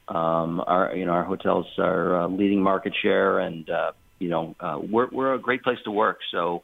Um, 0.06 0.62
our 0.64 0.94
you 0.94 1.04
know 1.04 1.11
our 1.11 1.25
hotels 1.25 1.66
are 1.78 2.23
uh, 2.23 2.28
leading 2.28 2.62
market 2.62 2.92
share, 3.02 3.40
and 3.40 3.68
uh, 3.68 3.90
you 4.20 4.28
know 4.28 4.54
uh, 4.61 4.78
we're 4.80 5.09
we're 5.11 5.35
a 5.35 5.40
great 5.40 5.64
place 5.64 5.78
to 5.85 5.90
work. 5.90 6.18
So 6.30 6.62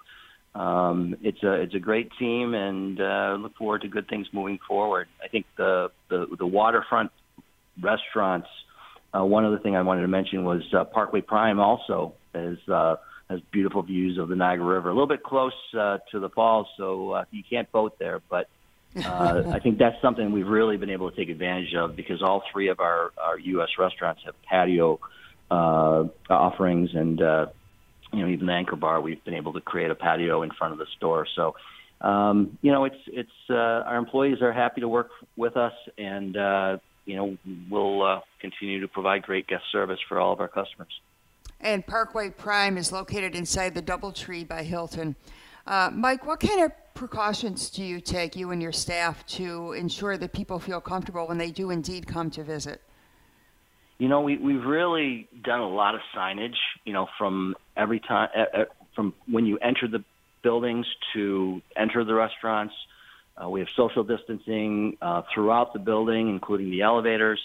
um, 0.55 1.17
it's 1.23 1.43
a 1.43 1.55
it's 1.55 1.75
a 1.75 1.81
great 1.81 2.13
team, 2.21 2.55
and 2.55 3.01
uh, 3.01 3.37
look 3.41 3.57
forward 3.57 3.83
to 3.83 3.89
good 3.89 4.09
things 4.09 4.29
moving 4.33 4.61
forward. 4.69 5.09
I 5.25 5.27
think 5.27 5.47
the 5.57 5.91
the, 6.09 6.27
the 6.39 6.47
waterfront 6.47 7.11
restaurants. 7.83 8.49
Uh, 9.13 9.25
one 9.25 9.45
other 9.45 9.59
thing 9.59 9.75
I 9.75 9.83
wanted 9.83 10.03
to 10.03 10.09
mention 10.09 10.45
was 10.45 10.63
uh, 10.73 10.85
Parkway 10.85 11.23
Prime 11.23 11.59
also 11.59 12.15
is. 12.33 12.59
Uh, 12.69 12.95
has 13.29 13.41
beautiful 13.51 13.83
views 13.83 14.19
of 14.19 14.29
the 14.29 14.37
Niagara 14.37 14.67
River. 14.67 14.91
A 14.91 14.93
little 14.93 15.09
bit 15.09 15.23
close 15.23 15.53
uh, 15.79 15.99
to 16.13 16.21
the 16.21 16.29
falls, 16.29 16.67
so 16.77 17.11
uh, 17.11 17.25
you 17.31 17.43
can't 17.49 17.71
boat 17.73 17.99
there. 17.99 18.21
But 18.29 18.49
uh, 18.97 19.43
I 19.53 19.59
think 19.59 19.79
that's 19.79 20.01
something 20.01 20.33
we've 20.33 20.47
really 20.47 20.77
been 20.77 20.91
able 20.91 21.11
to 21.11 21.17
take 21.17 21.29
advantage 21.29 21.75
of 21.75 21.97
because 21.97 22.23
all 22.23 22.43
three 22.53 22.69
of 22.69 22.81
our, 22.81 23.13
our 23.19 23.39
U.S. 23.39 23.71
restaurants 23.79 24.23
have 24.25 24.35
patio 24.43 25.01
uh, 25.51 26.05
offerings, 26.31 26.91
and 26.95 27.21
uh, 27.21 27.47
you 28.13 28.21
know 28.21 28.29
even 28.29 28.47
the 28.47 28.53
Anchor 28.53 28.77
Bar, 28.77 29.01
we've 29.01 29.25
been 29.25 29.35
able 29.35 29.53
to 29.55 29.61
create 29.61 29.91
a 29.91 29.95
patio 29.95 30.43
in 30.43 30.51
front 30.51 30.73
of 30.73 30.79
the 30.79 30.87
store. 30.97 31.27
So. 31.35 31.55
Um, 31.99 32.59
you 32.61 32.73
know, 32.73 32.85
it's 32.85 33.01
it's 33.07 33.31
uh, 33.49 33.55
our 33.55 33.97
employees 33.97 34.43
are 34.43 34.53
happy 34.53 34.83
to 34.83 34.89
work 34.89 35.09
with 35.35 35.57
us, 35.57 35.73
and 35.97 36.37
uh, 36.37 36.77
you 37.07 37.17
know 37.17 37.39
we'll 37.71 38.03
uh, 38.03 38.21
continue 38.39 38.81
to 38.83 38.89
provide 38.89 39.23
great 39.23 39.47
guest 39.47 39.65
service 39.73 39.99
for 40.07 40.21
all 40.21 40.35
of 40.35 40.41
our 40.41 40.49
customers. 40.49 40.93
And 41.61 41.87
Parkway 41.87 42.31
Prime 42.31 42.77
is 42.77 42.93
located 42.93 43.35
inside 43.35 43.75
the 43.75 43.83
DoubleTree 43.83 44.47
by 44.47 44.63
Hilton. 44.63 45.17
Uh, 45.67 45.91
Mike, 45.93 46.27
what 46.27 46.41
kind 46.41 46.61
of 46.61 46.73
precautions 46.95 47.71
do 47.71 47.83
you 47.83 48.01
take, 48.01 48.37
you 48.37 48.51
and 48.51 48.63
your 48.63 48.73
staff, 48.73 49.27
to 49.27 49.73
ensure 49.73 50.17
that 50.17 50.33
people 50.33 50.59
feel 50.59 50.81
comfortable 50.81 51.27
when 51.27 51.39
they 51.39 51.51
do 51.51 51.71
indeed 51.71 52.07
come 52.07 52.31
to 52.31 52.45
visit? 52.45 52.81
You 53.99 54.09
know, 54.09 54.21
we, 54.21 54.37
we've 54.37 54.65
really 54.65 55.29
done 55.43 55.61
a 55.61 55.69
lot 55.69 55.95
of 55.95 56.03
signage, 56.15 56.57
you 56.85 56.93
know, 56.93 57.09
from 57.19 57.57
every 57.77 58.01
time, 58.01 58.29
from 58.95 59.15
when 59.27 59.47
you 59.47 59.59
enter 59.59 59.89
the 59.89 60.05
buildings 60.43 60.87
to 61.15 61.61
enter 61.77 62.05
the 62.05 62.15
restaurants. 62.15 62.75
Uh, 63.43 63.49
we 63.49 63.61
have 63.61 63.69
social 63.77 64.05
distancing 64.05 64.97
uh, 65.03 65.23
throughout 65.35 65.73
the 65.73 65.79
building, 65.79 66.29
including 66.29 66.71
the 66.71 66.83
elevators. 66.83 67.41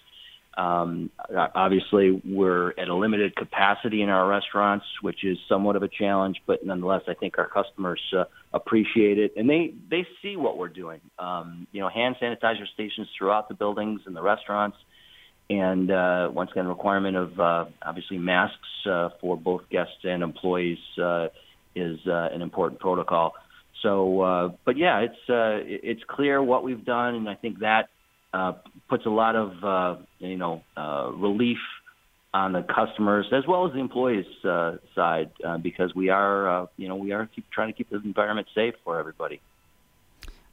Um, 0.57 1.11
obviously, 1.55 2.21
we're 2.25 2.71
at 2.71 2.89
a 2.89 2.95
limited 2.95 3.35
capacity 3.35 4.01
in 4.01 4.09
our 4.09 4.27
restaurants, 4.27 4.85
which 5.01 5.23
is 5.23 5.37
somewhat 5.47 5.77
of 5.77 5.83
a 5.83 5.87
challenge, 5.87 6.41
but 6.45 6.65
nonetheless, 6.65 7.03
I 7.07 7.13
think 7.13 7.37
our 7.37 7.47
customers 7.47 8.01
uh, 8.17 8.25
appreciate 8.53 9.17
it 9.17 9.33
and 9.37 9.49
they 9.49 9.73
they 9.89 10.05
see 10.21 10.35
what 10.35 10.57
we're 10.57 10.67
doing. 10.67 10.99
Um, 11.17 11.67
you 11.71 11.81
know, 11.81 11.89
hand 11.89 12.15
sanitizer 12.21 12.67
stations 12.73 13.07
throughout 13.17 13.47
the 13.47 13.55
buildings 13.55 14.01
and 14.05 14.15
the 14.15 14.21
restaurants, 14.21 14.77
and 15.49 15.89
uh, 15.91 16.29
once 16.33 16.51
again, 16.51 16.67
requirement 16.67 17.17
of 17.17 17.39
uh, 17.39 17.65
obviously 17.81 18.17
masks 18.17 18.57
uh, 18.89 19.09
for 19.19 19.37
both 19.37 19.61
guests 19.69 20.03
and 20.03 20.23
employees 20.23 20.79
uh, 21.01 21.27
is 21.75 21.99
uh, 22.07 22.29
an 22.33 22.41
important 22.41 22.79
protocol. 22.79 23.33
So, 23.81 24.21
uh, 24.21 24.49
but 24.65 24.77
yeah, 24.77 24.99
it's 24.99 25.29
uh, 25.29 25.59
it's 25.65 26.01
clear 26.07 26.41
what 26.43 26.63
we've 26.63 26.85
done, 26.85 27.15
and 27.15 27.29
I 27.29 27.35
think 27.35 27.59
that 27.59 27.89
uh, 28.33 28.53
puts 28.91 29.05
a 29.05 29.09
lot 29.09 29.37
of 29.37 29.63
uh, 29.63 29.95
you 30.19 30.35
know 30.35 30.61
uh, 30.75 31.09
relief 31.15 31.59
on 32.33 32.51
the 32.51 32.61
customers 32.61 33.25
as 33.31 33.47
well 33.47 33.65
as 33.65 33.71
the 33.71 33.79
employees 33.79 34.25
uh, 34.43 34.75
side 34.93 35.31
uh, 35.45 35.57
because 35.57 35.95
we 35.95 36.09
are 36.09 36.63
uh, 36.63 36.65
you 36.75 36.89
know 36.89 36.97
we 36.97 37.13
are 37.13 37.25
keep 37.33 37.49
trying 37.51 37.71
to 37.71 37.73
keep 37.73 37.89
the 37.89 37.95
environment 38.03 38.47
safe 38.53 38.73
for 38.83 38.99
everybody. 38.99 39.39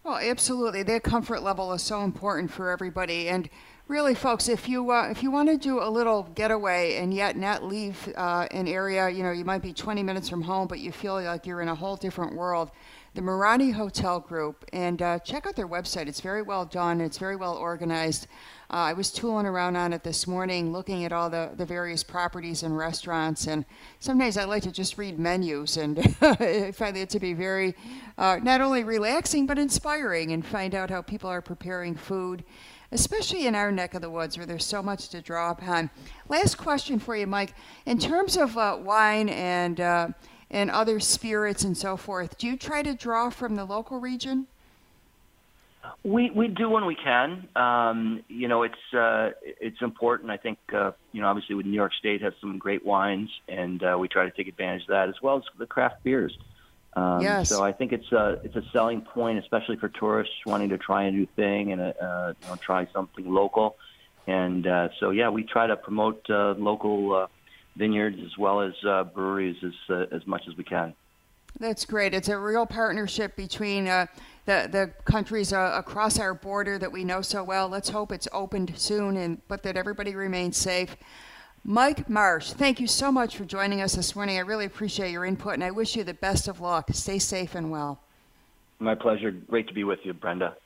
Well, 0.04 0.18
absolutely, 0.18 0.84
their 0.84 1.00
comfort 1.00 1.42
level 1.42 1.72
is 1.72 1.82
so 1.82 2.02
important 2.02 2.52
for 2.52 2.70
everybody, 2.70 3.28
and 3.28 3.50
really, 3.88 4.14
folks, 4.14 4.48
if 4.48 4.68
you 4.68 4.92
uh, 4.92 5.08
if 5.10 5.24
you 5.24 5.32
want 5.32 5.48
to 5.48 5.58
do 5.58 5.82
a 5.82 5.90
little 5.90 6.22
getaway 6.36 6.94
and 6.94 7.12
yet 7.12 7.36
not 7.36 7.64
leave 7.64 8.08
uh, 8.16 8.46
an 8.52 8.68
area, 8.68 9.08
you 9.08 9.24
know, 9.24 9.32
you 9.32 9.44
might 9.44 9.62
be 9.62 9.72
20 9.72 10.04
minutes 10.04 10.28
from 10.28 10.42
home, 10.42 10.68
but 10.68 10.78
you 10.78 10.92
feel 10.92 11.14
like 11.14 11.44
you're 11.44 11.60
in 11.60 11.68
a 11.68 11.74
whole 11.74 11.96
different 11.96 12.36
world 12.36 12.70
the 13.14 13.20
Merani 13.20 13.72
Hotel 13.72 14.20
Group, 14.20 14.64
and 14.72 15.00
uh, 15.00 15.18
check 15.20 15.46
out 15.46 15.56
their 15.56 15.68
website. 15.68 16.06
It's 16.06 16.20
very 16.20 16.42
well 16.42 16.64
done. 16.64 17.00
It's 17.00 17.18
very 17.18 17.36
well 17.36 17.54
organized. 17.54 18.26
Uh, 18.70 18.76
I 18.76 18.92
was 18.92 19.10
tooling 19.10 19.46
around 19.46 19.76
on 19.76 19.92
it 19.92 20.04
this 20.04 20.26
morning, 20.26 20.72
looking 20.72 21.04
at 21.04 21.12
all 21.12 21.30
the, 21.30 21.52
the 21.56 21.64
various 21.64 22.04
properties 22.04 22.62
and 22.62 22.76
restaurants, 22.76 23.46
and 23.46 23.64
sometimes 23.98 24.36
I 24.36 24.44
like 24.44 24.62
to 24.64 24.72
just 24.72 24.98
read 24.98 25.18
menus, 25.18 25.76
and 25.76 25.98
I 26.20 26.72
find 26.72 26.96
it 26.96 27.10
to 27.10 27.20
be 27.20 27.32
very 27.32 27.74
uh, 28.18 28.40
not 28.42 28.60
only 28.60 28.84
relaxing 28.84 29.46
but 29.46 29.58
inspiring, 29.58 30.32
and 30.32 30.44
find 30.44 30.74
out 30.74 30.90
how 30.90 31.02
people 31.02 31.30
are 31.30 31.42
preparing 31.42 31.94
food 31.94 32.44
especially 32.92 33.46
in 33.46 33.54
our 33.54 33.70
neck 33.70 33.94
of 33.94 34.02
the 34.02 34.10
woods 34.10 34.36
where 34.36 34.46
there's 34.46 34.64
so 34.64 34.82
much 34.82 35.08
to 35.10 35.20
draw 35.20 35.50
upon. 35.50 35.90
Last 36.28 36.56
question 36.56 36.98
for 36.98 37.16
you, 37.16 37.26
Mike. 37.26 37.54
In 37.86 37.98
terms 37.98 38.36
of 38.36 38.56
uh, 38.56 38.78
wine 38.80 39.28
and 39.28 39.80
uh, 39.80 40.08
and 40.50 40.70
other 40.70 41.00
spirits 41.00 41.64
and 41.64 41.76
so 41.76 41.96
forth. 41.96 42.38
Do 42.38 42.46
you 42.46 42.56
try 42.56 42.82
to 42.82 42.94
draw 42.94 43.30
from 43.30 43.56
the 43.56 43.64
local 43.64 44.00
region? 44.00 44.46
We 46.04 46.30
we 46.30 46.48
do 46.48 46.68
when 46.68 46.86
we 46.86 46.94
can. 46.94 47.48
Um, 47.56 48.22
you 48.28 48.48
know, 48.48 48.62
it's 48.62 48.94
uh, 48.94 49.30
it's 49.42 49.80
important. 49.80 50.30
I 50.30 50.36
think 50.36 50.58
uh, 50.72 50.92
you 51.12 51.20
know, 51.20 51.28
obviously, 51.28 51.54
with 51.54 51.66
New 51.66 51.74
York 51.76 51.94
State 51.94 52.20
has 52.22 52.34
some 52.40 52.58
great 52.58 52.84
wines, 52.84 53.30
and 53.48 53.82
uh, 53.82 53.96
we 53.98 54.08
try 54.08 54.24
to 54.24 54.30
take 54.30 54.48
advantage 54.48 54.82
of 54.82 54.88
that 54.88 55.08
as 55.08 55.14
well 55.22 55.38
as 55.38 55.44
the 55.58 55.66
craft 55.66 56.02
beers. 56.04 56.36
Um, 56.94 57.20
yes. 57.20 57.48
So 57.48 57.62
I 57.62 57.72
think 57.72 57.92
it's 57.92 58.10
a 58.12 58.40
it's 58.42 58.56
a 58.56 58.62
selling 58.72 59.02
point, 59.02 59.38
especially 59.38 59.76
for 59.76 59.88
tourists 59.88 60.34
wanting 60.46 60.70
to 60.70 60.78
try 60.78 61.04
a 61.04 61.10
new 61.10 61.26
thing 61.36 61.72
and 61.72 61.80
uh, 61.80 62.34
you 62.42 62.48
know, 62.48 62.56
try 62.56 62.86
something 62.92 63.32
local. 63.32 63.76
And 64.26 64.66
uh, 64.66 64.88
so 64.98 65.10
yeah, 65.10 65.28
we 65.30 65.42
try 65.42 65.66
to 65.66 65.76
promote 65.76 66.28
uh, 66.28 66.54
local 66.58 67.14
uh, 67.14 67.26
vineyards 67.78 68.18
as 68.24 68.36
well 68.36 68.60
as 68.60 68.74
uh, 68.86 69.04
breweries 69.04 69.56
as 69.62 69.72
uh, 69.88 70.14
as 70.14 70.26
much 70.26 70.42
as 70.48 70.56
we 70.56 70.64
can. 70.64 70.92
That's 71.60 71.84
great. 71.84 72.12
It's 72.14 72.28
a 72.28 72.38
real 72.38 72.66
partnership 72.66 73.36
between 73.36 73.88
uh, 73.88 74.06
the 74.44 74.68
the 74.70 74.90
countries 75.04 75.52
uh, 75.52 75.72
across 75.74 76.18
our 76.18 76.34
border 76.34 76.78
that 76.78 76.92
we 76.92 77.04
know 77.04 77.22
so 77.22 77.42
well. 77.42 77.68
Let's 77.68 77.88
hope 77.88 78.12
it's 78.12 78.28
opened 78.32 78.72
soon, 78.76 79.16
and 79.16 79.40
but 79.48 79.62
that 79.62 79.76
everybody 79.76 80.14
remains 80.14 80.56
safe. 80.56 80.96
Mike 81.64 82.08
Marsh, 82.08 82.52
thank 82.52 82.80
you 82.80 82.86
so 82.86 83.10
much 83.10 83.36
for 83.36 83.44
joining 83.44 83.80
us 83.80 83.94
this 83.94 84.14
morning. 84.14 84.38
I 84.38 84.40
really 84.40 84.64
appreciate 84.64 85.10
your 85.10 85.24
input, 85.24 85.54
and 85.54 85.64
I 85.64 85.70
wish 85.70 85.96
you 85.96 86.04
the 86.04 86.14
best 86.14 86.48
of 86.48 86.60
luck. 86.60 86.88
Stay 86.92 87.18
safe 87.18 87.54
and 87.54 87.70
well. 87.70 88.00
My 88.78 88.94
pleasure. 88.94 89.32
Great 89.32 89.66
to 89.68 89.74
be 89.74 89.84
with 89.84 89.98
you, 90.04 90.14
Brenda. 90.14 90.56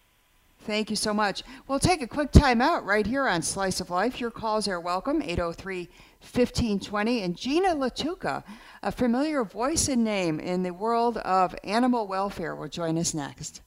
Thank 0.65 0.91
you 0.91 0.97
so 0.97 1.13
much. 1.13 1.43
We'll 1.67 1.79
take 1.79 2.03
a 2.03 2.07
quick 2.07 2.31
time 2.31 2.61
out 2.61 2.85
right 2.85 3.07
here 3.07 3.27
on 3.27 3.43
Slice 3.43 3.81
of 3.81 3.91
Life. 3.91 4.21
Your 4.21 4.31
calls 4.31 4.69
are 4.69 4.81
welcome, 4.81 5.21
803 5.23 5.89
1520. 6.21 7.23
And 7.23 7.37
Gina 7.37 7.75
Lattuca, 7.75 8.45
a 8.83 8.93
familiar 8.93 9.45
voice 9.45 9.89
and 9.89 10.05
name 10.05 10.39
in 10.39 10.63
the 10.63 10.73
world 10.73 11.19
of 11.19 11.55
animal 11.65 12.07
welfare, 12.07 12.55
will 12.55 12.69
join 12.69 12.97
us 12.97 13.13
next. 13.13 13.63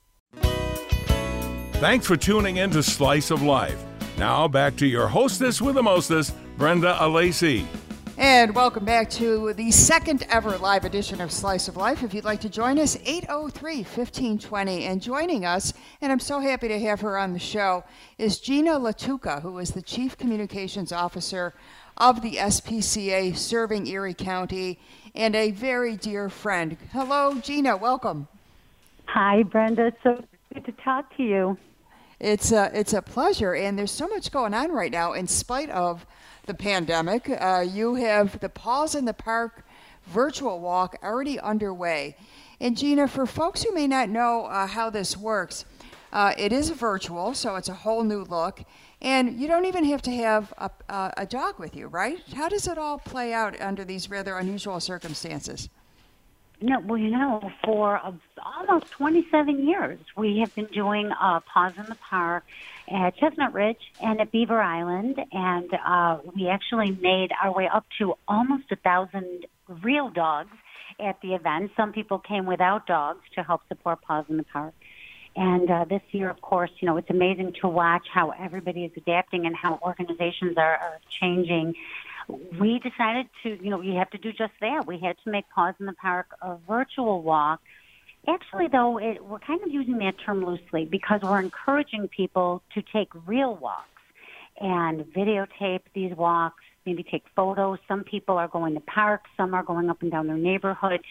Thanks 1.74 2.08
for 2.08 2.16
tuning 2.16 2.58
in 2.58 2.72
to 2.72 2.82
Slice 2.82 3.32
of 3.32 3.42
Life. 3.42 3.84
Now 4.18 4.48
back 4.48 4.78
to 4.78 4.88
your 4.88 5.08
hostess 5.08 5.62
with 5.62 5.76
the 5.76 5.84
mostest, 5.84 6.34
Brenda 6.58 6.94
Alesii. 7.02 7.66
And 8.18 8.56
welcome 8.56 8.86
back 8.86 9.10
to 9.12 9.52
the 9.56 9.72
second 9.72 10.26
ever 10.30 10.58
live 10.58 10.86
edition 10.86 11.20
of 11.20 11.34
Slice 11.34 11.68
of 11.68 11.76
Life. 11.76 12.02
If 12.02 12.14
you'd 12.14 12.24
like 12.24 12.40
to 12.42 12.50
join 12.50 12.80
us, 12.80 12.98
803 13.04 13.80
1520. 13.80 14.86
And 14.86 15.02
joining 15.02 15.44
us, 15.44 15.74
and 16.00 16.14
I'm 16.14 16.22
so 16.22 16.40
happy 16.40 16.70
to 16.70 16.80
have 16.80 17.02
her 17.02 17.18
on 17.18 17.34
the 17.34 17.40
show, 17.40 17.84
is 18.18 18.40
Gina 18.40 18.80
Lattuca, 18.80 19.42
who 19.42 19.60
is 19.60 19.72
the 19.72 19.82
Chief 19.82 20.18
Communications 20.18 20.94
Officer 20.94 21.54
of 21.98 22.22
the 22.22 22.36
SPCA 22.36 23.36
serving 23.36 23.86
Erie 23.88 24.14
County 24.14 24.80
and 25.14 25.36
a 25.36 25.52
very 25.52 25.98
dear 25.98 26.30
friend. 26.30 26.78
Hello, 26.94 27.38
Gina. 27.42 27.76
Welcome. 27.76 28.30
Hi, 29.08 29.44
Brenda. 29.44 29.88
It's 29.88 29.98
so 30.04 30.24
good 30.54 30.64
to 30.64 30.72
talk 30.72 31.14
to 31.18 31.24
you. 31.24 31.58
It's 32.20 32.52
a, 32.52 32.72
it's 32.74 32.94
a 32.94 33.02
pleasure. 33.02 33.54
And 33.54 33.78
there's 33.78 33.92
so 33.92 34.08
much 34.08 34.32
going 34.32 34.54
on 34.54 34.72
right 34.72 34.92
now 34.92 35.14
in 35.14 35.28
spite 35.28 35.70
of 35.70 36.06
the 36.46 36.54
pandemic. 36.54 37.30
Uh, 37.30 37.66
you 37.68 37.96
have 37.96 38.40
the 38.40 38.50
Paws 38.50 38.96
in 38.96 39.06
the 39.06 39.14
Park 39.14 39.66
virtual 40.06 40.60
walk 40.60 40.98
already 41.04 41.40
underway. 41.40 42.16
And 42.60 42.78
Gina, 42.78 43.08
for 43.08 43.26
folks 43.26 43.64
who 43.64 43.74
may 43.74 43.88
not 43.88 44.10
know 44.10 44.46
uh, 44.46 44.68
how 44.68 44.90
this 44.90 45.18
works, 45.18 45.66
uh, 46.14 46.34
it 46.38 46.54
is 46.54 46.70
virtual, 46.70 47.34
so 47.34 47.56
it's 47.56 47.68
a 47.68 47.74
whole 47.74 48.04
new 48.04 48.24
look. 48.24 48.64
And 49.02 49.38
you 49.40 49.48
don't 49.48 49.66
even 49.66 49.84
have 49.86 50.02
to 50.04 50.12
have 50.12 50.54
a, 50.58 50.72
a 51.18 51.26
dog 51.26 51.60
with 51.60 51.76
you, 51.76 51.88
right? 51.88 52.20
How 52.34 52.48
does 52.48 52.68
it 52.68 52.78
all 52.78 52.98
play 52.98 53.34
out 53.34 53.60
under 53.60 53.84
these 53.84 54.10
rather 54.10 54.38
unusual 54.38 54.80
circumstances? 54.80 55.70
No, 56.66 56.80
well, 56.80 56.98
you 56.98 57.12
know, 57.12 57.52
for 57.64 58.04
uh, 58.04 58.12
almost 58.44 58.90
27 58.94 59.68
years, 59.68 60.00
we 60.18 60.40
have 60.40 60.56
been 60.56 60.66
doing 60.66 61.12
uh, 61.12 61.42
Paws 61.42 61.74
in 61.78 61.86
the 61.86 61.94
Park 61.94 62.44
at 62.88 63.16
Chestnut 63.18 63.54
Ridge 63.54 63.92
and 64.02 64.20
at 64.20 64.32
Beaver 64.32 64.60
Island, 64.60 65.24
and 65.32 65.70
uh, 65.86 66.18
we 66.36 66.50
actually 66.50 66.90
made 66.90 67.30
our 67.40 67.54
way 67.54 67.70
up 67.72 67.86
to 68.00 68.16
almost 68.28 68.64
a 68.72 68.78
thousand 68.78 69.46
real 69.84 70.10
dogs 70.10 70.58
at 71.00 71.22
the 71.22 71.36
event. 71.36 71.70
Some 71.78 71.94
people 71.94 72.18
came 72.18 72.48
without 72.48 72.88
dogs 72.88 73.22
to 73.36 73.44
help 73.44 73.62
support 73.68 74.02
Paws 74.02 74.26
in 74.28 74.38
the 74.38 74.44
Park. 74.44 74.74
And 75.36 75.70
uh, 75.70 75.86
this 75.86 76.02
year, 76.14 76.32
of 76.32 76.42
course, 76.42 76.72
you 76.80 76.88
know, 76.88 76.98
it's 76.98 77.12
amazing 77.12 77.54
to 77.62 77.68
watch 77.68 78.08
how 78.12 78.32
everybody 78.32 78.86
is 78.86 78.92
adapting 78.98 79.46
and 79.46 79.56
how 79.56 79.78
organizations 79.84 80.58
are, 80.58 80.78
are 80.78 81.00
changing 81.22 81.76
we 82.28 82.80
decided 82.80 83.28
to, 83.44 83.64
you 83.64 83.70
know, 83.70 83.78
we 83.78 83.96
have 83.96 84.10
to 84.12 84.18
do 84.18 84.32
just 84.32 84.54
that. 84.62 84.86
We 84.88 85.00
had 85.00 85.16
to 85.24 85.32
make 85.32 85.46
Paws 85.54 85.76
in 85.80 85.86
the 85.86 85.94
Park 85.94 86.28
a 86.42 86.58
virtual 86.68 87.22
walk. 87.22 87.62
Actually, 88.28 88.68
though, 88.72 88.98
it, 88.98 89.24
we're 89.24 89.40
kind 89.40 89.62
of 89.64 89.72
using 89.72 90.00
that 90.00 90.16
term 90.26 90.44
loosely 90.44 90.86
because 90.86 91.22
we're 91.22 91.40
encouraging 91.40 92.08
people 92.08 92.64
to 92.74 92.82
take 92.94 93.10
real 93.28 93.56
walks 93.56 93.88
and 94.60 95.02
videotape 95.02 95.82
these 95.94 96.16
walks, 96.16 96.64
maybe 96.86 97.04
take 97.04 97.24
photos. 97.36 97.78
Some 97.88 98.04
people 98.04 98.38
are 98.38 98.48
going 98.48 98.74
to 98.74 98.80
parks, 98.80 99.30
some 99.38 99.54
are 99.54 99.64
going 99.64 99.90
up 99.90 100.02
and 100.02 100.12
down 100.12 100.28
their 100.28 100.38
neighborhood 100.38 101.02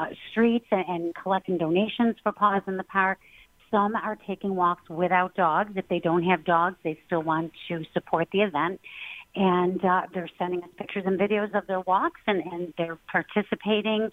uh, 0.00 0.06
streets 0.30 0.66
and, 0.70 0.84
and 0.88 1.14
collecting 1.14 1.58
donations 1.58 2.16
for 2.22 2.32
Paws 2.32 2.62
in 2.66 2.78
the 2.78 2.84
Park. 2.84 3.18
Some 3.70 3.94
are 3.96 4.16
taking 4.26 4.54
walks 4.54 4.88
without 4.88 5.34
dogs. 5.34 5.72
If 5.76 5.88
they 5.88 5.98
don't 5.98 6.22
have 6.24 6.44
dogs, 6.44 6.76
they 6.84 6.98
still 7.06 7.22
want 7.22 7.52
to 7.68 7.84
support 7.92 8.28
the 8.32 8.42
event 8.42 8.80
and 9.34 9.84
uh, 9.84 10.02
they're 10.12 10.30
sending 10.38 10.62
us 10.62 10.68
pictures 10.76 11.04
and 11.06 11.18
videos 11.18 11.54
of 11.54 11.66
their 11.66 11.80
walks, 11.80 12.20
and, 12.26 12.42
and 12.52 12.74
they're 12.76 12.98
participating 13.10 14.10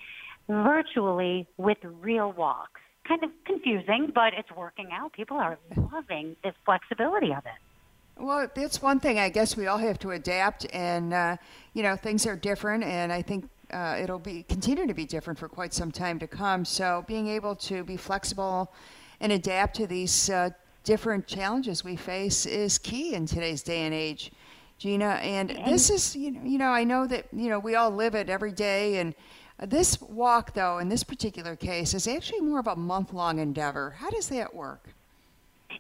virtually 0.48 1.48
with 1.58 1.78
real 1.84 2.32
walks. 2.32 2.82
Kind 3.08 3.24
of 3.24 3.32
confusing, 3.46 4.12
but 4.14 4.34
it's 4.38 4.52
working 4.56 4.90
out. 4.92 5.14
People 5.14 5.38
are 5.38 5.58
loving 5.92 6.36
the 6.44 6.54
flexibility 6.66 7.32
of 7.32 7.46
it. 7.46 8.22
Well, 8.22 8.48
that's 8.54 8.82
one 8.82 9.00
thing. 9.00 9.18
I 9.18 9.30
guess 9.30 9.56
we 9.56 9.68
all 9.68 9.78
have 9.78 9.98
to 10.00 10.12
adapt, 10.12 10.68
and 10.74 11.14
uh, 11.14 11.38
you 11.74 11.84
know 11.84 11.96
things 11.96 12.28
are 12.28 12.36
different, 12.36 12.84
and 12.84 13.14
I 13.14 13.22
think 13.22 13.50
uh, 13.72 13.98
it'll 14.02 14.20
be 14.20 14.44
continue 14.44 14.86
to 14.86 14.94
be 14.94 15.06
different 15.06 15.40
for 15.40 15.48
quite 15.48 15.74
some 15.74 15.92
time 15.92 16.20
to 16.20 16.28
come. 16.28 16.66
So 16.66 17.06
being 17.08 17.28
able 17.28 17.56
to 17.56 17.84
be 17.84 17.96
flexible 17.96 18.74
and 19.22 19.32
adapt 19.32 19.76
to 19.78 19.88
these 19.88 20.30
uh, 20.30 20.50
different 20.84 21.28
challenges 21.28 21.84
we 21.84 21.96
face 21.96 22.46
is 22.46 22.78
key 22.78 23.14
in 23.14 23.26
today's 23.26 23.64
day 23.64 23.82
and 23.82 23.94
age. 23.94 24.32
Gina. 24.80 25.20
And 25.22 25.50
this 25.66 25.90
is, 25.90 26.16
you 26.16 26.32
know, 26.32 26.42
you 26.44 26.58
know, 26.58 26.70
I 26.70 26.86
know 26.86 27.06
that, 27.06 27.28
you 27.34 27.50
know, 27.50 27.60
we 27.60 27.76
all 27.76 27.92
live 27.92 28.16
it 28.16 28.30
every 28.30 28.54
day. 28.54 28.98
And 28.98 29.14
this 29.62 30.02
walk, 30.02 30.54
though, 30.54 30.80
in 30.80 30.88
this 30.88 31.04
particular 31.04 31.56
case, 31.56 31.94
is 31.94 32.08
actually 32.08 32.40
more 32.40 32.60
of 32.60 32.68
a 32.68 32.78
month 32.78 33.14
long 33.14 33.40
endeavor. 33.40 33.92
How 33.92 34.10
does 34.10 34.30
that 34.30 34.56
work? 34.56 34.88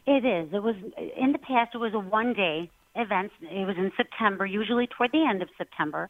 It 0.05 0.25
is. 0.25 0.53
It 0.53 0.61
was, 0.61 0.75
in 1.17 1.31
the 1.31 1.39
past, 1.39 1.73
it 1.73 1.77
was 1.77 1.93
a 1.93 1.99
one 1.99 2.33
day 2.33 2.69
event. 2.95 3.31
It 3.41 3.65
was 3.65 3.77
in 3.77 3.91
September, 3.95 4.45
usually 4.45 4.87
toward 4.87 5.13
the 5.13 5.25
end 5.25 5.41
of 5.41 5.47
September. 5.57 6.09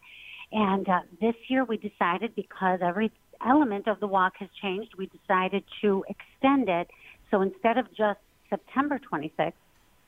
And 0.52 0.90
uh, 0.90 1.02
this 1.22 1.36
year 1.48 1.64
we 1.64 1.78
decided 1.78 2.36
because 2.36 2.80
every 2.82 3.12
element 3.46 3.88
of 3.88 4.00
the 4.00 4.08
walk 4.08 4.34
has 4.40 4.50
changed, 4.62 4.96
we 4.98 5.08
decided 5.08 5.64
to 5.82 6.04
extend 6.10 6.70
it. 6.70 6.90
So 7.30 7.42
instead 7.42 7.78
of 7.78 7.88
just 7.96 8.20
September 8.50 9.00
26th, 9.12 9.54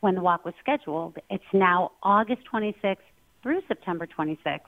when 0.02 0.16
the 0.16 0.22
walk 0.22 0.46
was 0.46 0.54
scheduled. 0.60 1.18
It's 1.30 1.44
now 1.54 1.92
August 2.04 2.42
26th 2.54 2.98
through 3.42 3.62
September 3.68 4.08
26th. 4.08 4.60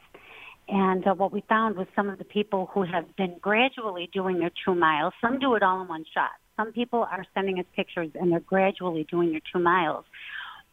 And 0.69 1.05
uh, 1.05 1.13
what 1.13 1.33
we 1.33 1.43
found 1.49 1.75
was 1.75 1.87
some 1.95 2.09
of 2.09 2.17
the 2.17 2.23
people 2.23 2.69
who 2.73 2.83
have 2.83 3.15
been 3.17 3.35
gradually 3.41 4.09
doing 4.13 4.39
their 4.39 4.51
two 4.65 4.73
miles, 4.73 5.13
some 5.19 5.39
do 5.39 5.55
it 5.55 5.63
all 5.63 5.81
in 5.81 5.87
one 5.87 6.05
shot. 6.13 6.31
Some 6.55 6.71
people 6.71 7.05
are 7.11 7.25
sending 7.33 7.59
us 7.59 7.65
pictures 7.75 8.09
and 8.15 8.31
they're 8.31 8.39
gradually 8.39 9.05
doing 9.09 9.31
their 9.31 9.41
two 9.51 9.59
miles. 9.59 10.05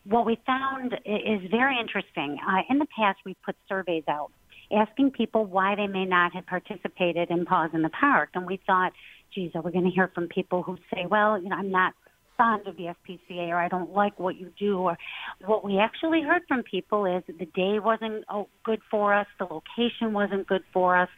What 0.04 0.24
we 0.24 0.38
found 0.46 0.94
is 1.04 1.50
very 1.50 1.78
interesting. 1.78 2.38
Uh, 2.46 2.62
in 2.70 2.78
the 2.78 2.86
past, 2.96 3.18
we 3.26 3.34
put 3.44 3.56
surveys 3.68 4.04
out 4.08 4.30
asking 4.72 5.10
people 5.10 5.44
why 5.44 5.74
they 5.74 5.86
may 5.86 6.04
not 6.04 6.34
have 6.34 6.46
participated 6.46 7.30
in 7.30 7.44
Paws 7.44 7.70
in 7.74 7.82
the 7.82 7.90
Park. 7.90 8.30
And 8.34 8.46
we 8.46 8.60
thought, 8.66 8.92
geez, 9.34 9.50
are 9.54 9.62
we 9.62 9.72
going 9.72 9.84
to 9.84 9.90
hear 9.90 10.10
from 10.14 10.28
people 10.28 10.62
who 10.62 10.76
say, 10.92 11.06
well, 11.10 11.40
you 11.40 11.48
know, 11.48 11.56
I'm 11.56 11.70
not 11.70 11.94
fond 12.40 12.66
of 12.66 12.76
the 12.78 12.84
SPCA 12.84 13.48
or 13.48 13.56
I 13.56 13.68
don't 13.68 13.92
like 13.92 14.18
what 14.18 14.36
you 14.36 14.50
do 14.58 14.78
or 14.78 14.96
what 15.44 15.62
we 15.62 15.78
actually 15.78 16.22
heard 16.22 16.40
from 16.48 16.62
people 16.62 17.04
is 17.04 17.22
the 17.26 17.44
day 17.44 17.78
wasn't 17.78 18.24
oh, 18.30 18.48
good 18.64 18.80
for 18.90 19.12
us, 19.12 19.26
the 19.38 19.44
location 19.44 20.14
wasn't 20.14 20.46
good 20.46 20.62
for 20.72 20.96
us. 20.96 21.10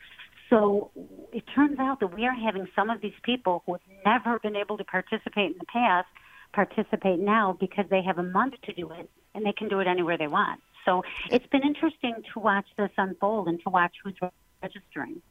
So 0.50 0.90
it 1.32 1.44
turns 1.54 1.78
out 1.78 2.00
that 2.00 2.08
we 2.12 2.26
are 2.26 2.34
having 2.34 2.66
some 2.74 2.90
of 2.90 3.00
these 3.00 3.14
people 3.22 3.62
who 3.64 3.74
have 3.74 3.82
never 4.04 4.40
been 4.40 4.56
able 4.56 4.76
to 4.78 4.84
participate 4.84 5.52
in 5.52 5.58
the 5.60 5.66
past 5.72 6.08
participate 6.52 7.20
now 7.20 7.56
because 7.58 7.84
they 7.88 8.02
have 8.02 8.18
a 8.18 8.22
month 8.22 8.54
to 8.64 8.72
do 8.74 8.90
it 8.90 9.08
and 9.34 9.46
they 9.46 9.52
can 9.52 9.68
do 9.68 9.78
it 9.78 9.86
anywhere 9.86 10.18
they 10.18 10.26
want. 10.26 10.60
So 10.84 11.02
it's 11.30 11.46
been 11.46 11.62
interesting 11.62 12.16
to 12.34 12.40
watch 12.40 12.66
this 12.76 12.90
unfold 12.98 13.46
and 13.46 13.60
to 13.62 13.70
watch 13.70 13.92
who's 14.02 14.16
registering. 14.60 15.22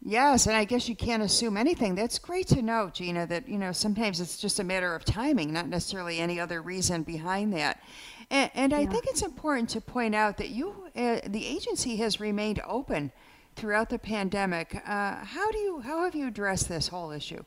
Yes, 0.00 0.46
and 0.46 0.56
I 0.56 0.64
guess 0.64 0.88
you 0.88 0.94
can't 0.94 1.22
assume 1.22 1.56
anything. 1.56 1.94
That's 1.96 2.18
great 2.18 2.46
to 2.48 2.62
know, 2.62 2.88
Gina, 2.92 3.26
that, 3.26 3.48
you 3.48 3.58
know, 3.58 3.72
sometimes 3.72 4.20
it's 4.20 4.38
just 4.38 4.60
a 4.60 4.64
matter 4.64 4.94
of 4.94 5.04
timing, 5.04 5.52
not 5.52 5.68
necessarily 5.68 6.20
any 6.20 6.38
other 6.38 6.62
reason 6.62 7.02
behind 7.02 7.52
that. 7.54 7.82
And, 8.30 8.50
and 8.54 8.74
I 8.74 8.86
think 8.86 9.06
it's 9.08 9.22
important 9.22 9.68
to 9.70 9.80
point 9.80 10.14
out 10.14 10.36
that 10.36 10.50
you, 10.50 10.88
uh, 10.94 11.20
the 11.26 11.44
agency 11.44 11.96
has 11.96 12.20
remained 12.20 12.60
open 12.66 13.10
throughout 13.56 13.90
the 13.90 13.98
pandemic. 13.98 14.76
Uh, 14.86 15.16
how 15.16 15.50
do 15.50 15.58
you, 15.58 15.80
how 15.80 16.04
have 16.04 16.14
you 16.14 16.28
addressed 16.28 16.68
this 16.68 16.88
whole 16.88 17.10
issue? 17.10 17.42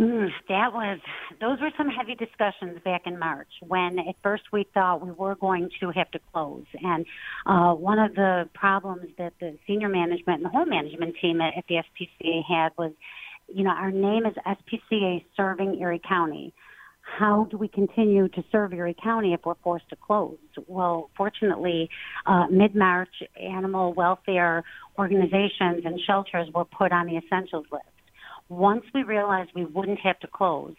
Mm, 0.00 0.28
that 0.48 0.72
was 0.72 1.00
those 1.40 1.60
were 1.60 1.72
some 1.76 1.88
heavy 1.88 2.14
discussions 2.14 2.78
back 2.84 3.02
in 3.06 3.18
March 3.18 3.48
when 3.66 3.98
at 3.98 4.14
first 4.22 4.44
we 4.52 4.64
thought 4.72 5.04
we 5.04 5.10
were 5.10 5.34
going 5.34 5.70
to 5.80 5.90
have 5.90 6.08
to 6.12 6.20
close. 6.32 6.66
And 6.80 7.04
uh, 7.46 7.74
one 7.74 7.98
of 7.98 8.14
the 8.14 8.48
problems 8.54 9.08
that 9.18 9.32
the 9.40 9.58
senior 9.66 9.88
management 9.88 10.38
and 10.38 10.44
the 10.44 10.50
whole 10.50 10.66
management 10.66 11.16
team 11.20 11.40
at, 11.40 11.56
at 11.56 11.64
the 11.68 11.76
SPCA 11.76 12.42
had 12.48 12.70
was, 12.78 12.92
you 13.52 13.64
know, 13.64 13.70
our 13.70 13.90
name 13.90 14.24
is 14.24 14.34
SPCA 14.46 15.24
Serving 15.36 15.80
Erie 15.80 16.00
County. 16.08 16.54
How 17.00 17.48
do 17.50 17.56
we 17.56 17.66
continue 17.66 18.28
to 18.28 18.44
serve 18.52 18.72
Erie 18.72 18.94
County 19.02 19.32
if 19.32 19.40
we're 19.44 19.56
forced 19.64 19.88
to 19.88 19.96
close? 19.96 20.36
Well, 20.68 21.10
fortunately, 21.16 21.90
uh, 22.24 22.46
mid 22.48 22.76
March, 22.76 23.22
animal 23.40 23.94
welfare 23.94 24.62
organizations 24.96 25.82
and 25.84 25.98
shelters 26.06 26.48
were 26.54 26.66
put 26.66 26.92
on 26.92 27.06
the 27.06 27.16
essentials 27.16 27.66
list 27.72 27.86
once 28.48 28.84
we 28.94 29.02
realized 29.02 29.50
we 29.54 29.64
wouldn't 29.64 30.00
have 30.00 30.18
to 30.20 30.26
close, 30.26 30.74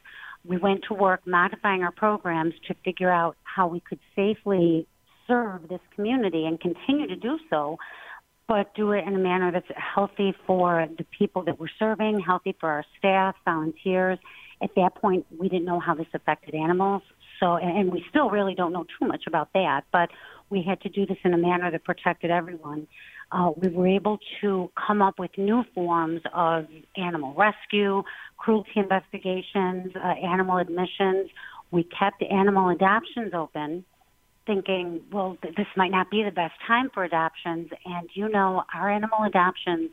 we 0.45 0.57
went 0.57 0.83
to 0.87 0.93
work 0.93 1.21
modifying 1.25 1.83
our 1.83 1.91
programs 1.91 2.53
to 2.67 2.73
figure 2.85 3.11
out 3.11 3.35
how 3.43 3.67
we 3.67 3.79
could 3.79 3.99
safely 4.15 4.87
serve 5.27 5.67
this 5.67 5.81
community 5.95 6.45
and 6.45 6.59
continue 6.59 7.07
to 7.07 7.15
do 7.15 7.37
so, 7.49 7.77
but 8.47 8.73
do 8.73 8.91
it 8.91 9.05
in 9.05 9.15
a 9.15 9.19
manner 9.19 9.51
that's 9.51 9.67
healthy 9.75 10.33
for 10.47 10.87
the 10.97 11.05
people 11.17 11.43
that 11.43 11.59
we're 11.59 11.67
serving, 11.77 12.19
healthy 12.19 12.55
for 12.59 12.69
our 12.69 12.85
staff, 12.97 13.35
volunteers. 13.45 14.17
At 14.61 14.71
that 14.75 14.95
point, 14.95 15.25
we 15.37 15.49
didn't 15.49 15.65
know 15.65 15.79
how 15.79 15.93
this 15.93 16.07
affected 16.13 16.55
animals. 16.55 17.03
So, 17.39 17.57
and 17.57 17.91
we 17.91 18.03
still 18.09 18.29
really 18.29 18.55
don't 18.55 18.73
know 18.73 18.85
too 18.99 19.07
much 19.07 19.23
about 19.27 19.49
that, 19.53 19.83
but 19.91 20.09
we 20.49 20.63
had 20.67 20.81
to 20.81 20.89
do 20.89 21.05
this 21.05 21.17
in 21.23 21.33
a 21.33 21.37
manner 21.37 21.69
that 21.71 21.83
protected 21.83 22.31
everyone 22.31 22.87
uh, 23.31 23.51
we 23.55 23.69
were 23.69 23.87
able 23.87 24.17
to 24.41 24.71
come 24.87 25.01
up 25.01 25.19
with 25.19 25.31
new 25.37 25.63
forms 25.75 26.21
of 26.33 26.65
animal 26.97 27.33
rescue, 27.35 28.03
cruelty 28.37 28.71
investigations, 28.75 29.91
uh, 29.95 30.07
animal 30.07 30.57
admissions. 30.57 31.29
We 31.71 31.83
kept 31.83 32.23
animal 32.23 32.69
adoptions 32.69 33.33
open. 33.33 33.85
thinking, 34.47 35.01
well, 35.11 35.37
th- 35.43 35.53
this 35.55 35.67
might 35.77 35.91
not 35.91 36.09
be 36.09 36.23
the 36.23 36.31
best 36.31 36.55
time 36.65 36.89
for 36.91 37.03
adoptions. 37.03 37.69
And 37.85 38.09
you 38.15 38.29
know, 38.29 38.63
our 38.73 38.89
animal 38.89 39.19
adoptions 39.23 39.91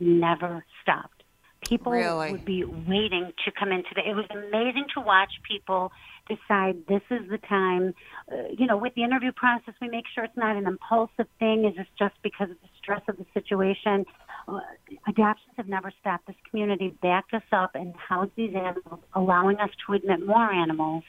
never 0.00 0.64
stopped. 0.82 1.22
People 1.60 1.92
really? 1.92 2.32
would 2.32 2.44
be 2.44 2.64
waiting 2.64 3.32
to 3.44 3.50
come 3.58 3.70
into 3.70 3.90
the. 3.94 4.08
It 4.08 4.14
was 4.14 4.24
amazing 4.30 4.86
to 4.94 5.00
watch 5.00 5.32
people 5.46 5.92
decide 6.28 6.76
this 6.88 7.02
is 7.10 7.28
the 7.30 7.38
time. 7.38 7.94
Uh, 8.30 8.48
you 8.56 8.66
know, 8.66 8.76
with 8.76 8.94
the 8.94 9.02
interview 9.02 9.32
process, 9.32 9.74
we 9.80 9.88
make 9.88 10.04
sure 10.14 10.24
it's 10.24 10.36
not 10.36 10.56
an 10.56 10.66
impulsive 10.66 11.26
thing. 11.38 11.64
Is 11.64 11.76
this 11.76 11.86
just 11.98 12.14
because 12.22 12.50
of 12.50 12.56
the 12.62 12.68
stress 12.80 13.02
of 13.08 13.16
the 13.16 13.26
situation? 13.34 14.04
Uh, 14.46 14.60
adoptions 15.06 15.54
have 15.56 15.68
never 15.68 15.92
stopped. 16.00 16.26
This 16.26 16.36
community 16.50 16.94
backed 17.02 17.34
us 17.34 17.42
up 17.52 17.74
and 17.74 17.94
housed 17.96 18.32
these 18.36 18.54
animals, 18.54 19.00
allowing 19.14 19.58
us 19.58 19.70
to 19.86 19.94
admit 19.94 20.26
more 20.26 20.50
animals 20.50 21.04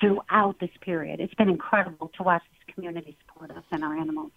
throughout 0.00 0.56
this 0.60 0.70
period. 0.80 1.20
It's 1.20 1.34
been 1.34 1.48
incredible 1.48 2.10
to 2.16 2.22
watch 2.22 2.42
this 2.52 2.74
community 2.74 3.16
support 3.26 3.50
us 3.50 3.64
and 3.70 3.84
our 3.84 3.96
animals. 3.96 4.32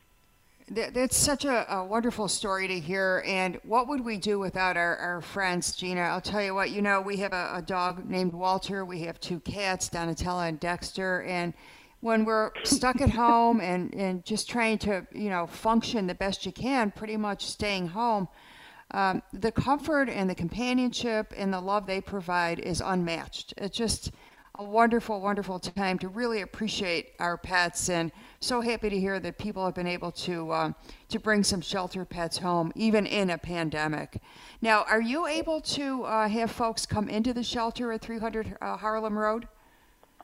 That's 0.73 1.17
such 1.17 1.43
a, 1.43 1.69
a, 1.73 1.84
wonderful 1.84 2.29
story 2.29 2.65
to 2.69 2.79
hear. 2.79 3.21
And 3.27 3.60
what 3.63 3.89
would 3.89 4.05
we 4.05 4.17
do 4.17 4.39
without 4.39 4.77
our, 4.77 4.95
our 4.95 5.19
friends, 5.19 5.75
Gina? 5.75 5.99
I'll 5.99 6.21
tell 6.21 6.41
you 6.41 6.55
what, 6.55 6.71
you 6.71 6.81
know, 6.81 7.01
we 7.01 7.17
have 7.17 7.34
a, 7.34 7.55
a 7.55 7.62
dog 7.62 8.10
named 8.10 8.31
Walter, 8.31 8.86
we 8.86 9.01
have 9.01 9.19
two 9.19 9.41
cats, 9.41 9.89
Donatella 9.89 10.47
and 10.47 10.62
Dexter. 10.62 11.23
And 11.23 11.53
when 11.99 12.23
we're 12.23 12.51
stuck 12.63 13.01
at 13.01 13.10
home 13.10 13.60
and, 13.62 13.93
and 13.93 14.23
just 14.23 14.49
trying 14.49 14.77
to, 14.79 15.05
you 15.13 15.29
know, 15.29 15.45
function 15.45 16.07
the 16.07 16.15
best 16.15 16.45
you 16.45 16.53
can, 16.53 16.91
pretty 16.91 17.17
much 17.17 17.47
staying 17.47 17.88
home, 17.88 18.29
um, 18.91 19.21
the 19.34 19.51
comfort 19.51 20.07
and 20.07 20.29
the 20.29 20.36
companionship 20.36 21.34
and 21.36 21.53
the 21.53 21.60
love 21.60 21.86
they 21.86 21.99
provide 21.99 22.60
is 22.60 22.79
unmatched. 22.79 23.53
It's 23.57 23.75
just 23.75 24.12
a 24.55 24.63
wonderful, 24.63 25.21
wonderful 25.21 25.59
time 25.59 25.97
to 25.99 26.09
really 26.09 26.41
appreciate 26.41 27.13
our 27.19 27.37
pets, 27.37 27.89
and 27.89 28.11
so 28.39 28.59
happy 28.61 28.89
to 28.89 28.99
hear 28.99 29.19
that 29.19 29.37
people 29.37 29.65
have 29.65 29.73
been 29.73 29.87
able 29.87 30.11
to 30.11 30.51
uh, 30.51 30.71
to 31.09 31.19
bring 31.19 31.43
some 31.43 31.61
shelter 31.61 32.03
pets 32.03 32.37
home, 32.37 32.71
even 32.75 33.05
in 33.05 33.29
a 33.29 33.37
pandemic. 33.37 34.21
Now, 34.61 34.83
are 34.83 35.01
you 35.01 35.25
able 35.25 35.61
to 35.61 36.03
uh, 36.03 36.27
have 36.27 36.51
folks 36.51 36.85
come 36.85 37.07
into 37.07 37.33
the 37.33 37.43
shelter 37.43 37.91
at 37.91 38.01
300 38.01 38.57
uh, 38.61 38.77
Harlem 38.77 39.17
Road? 39.17 39.47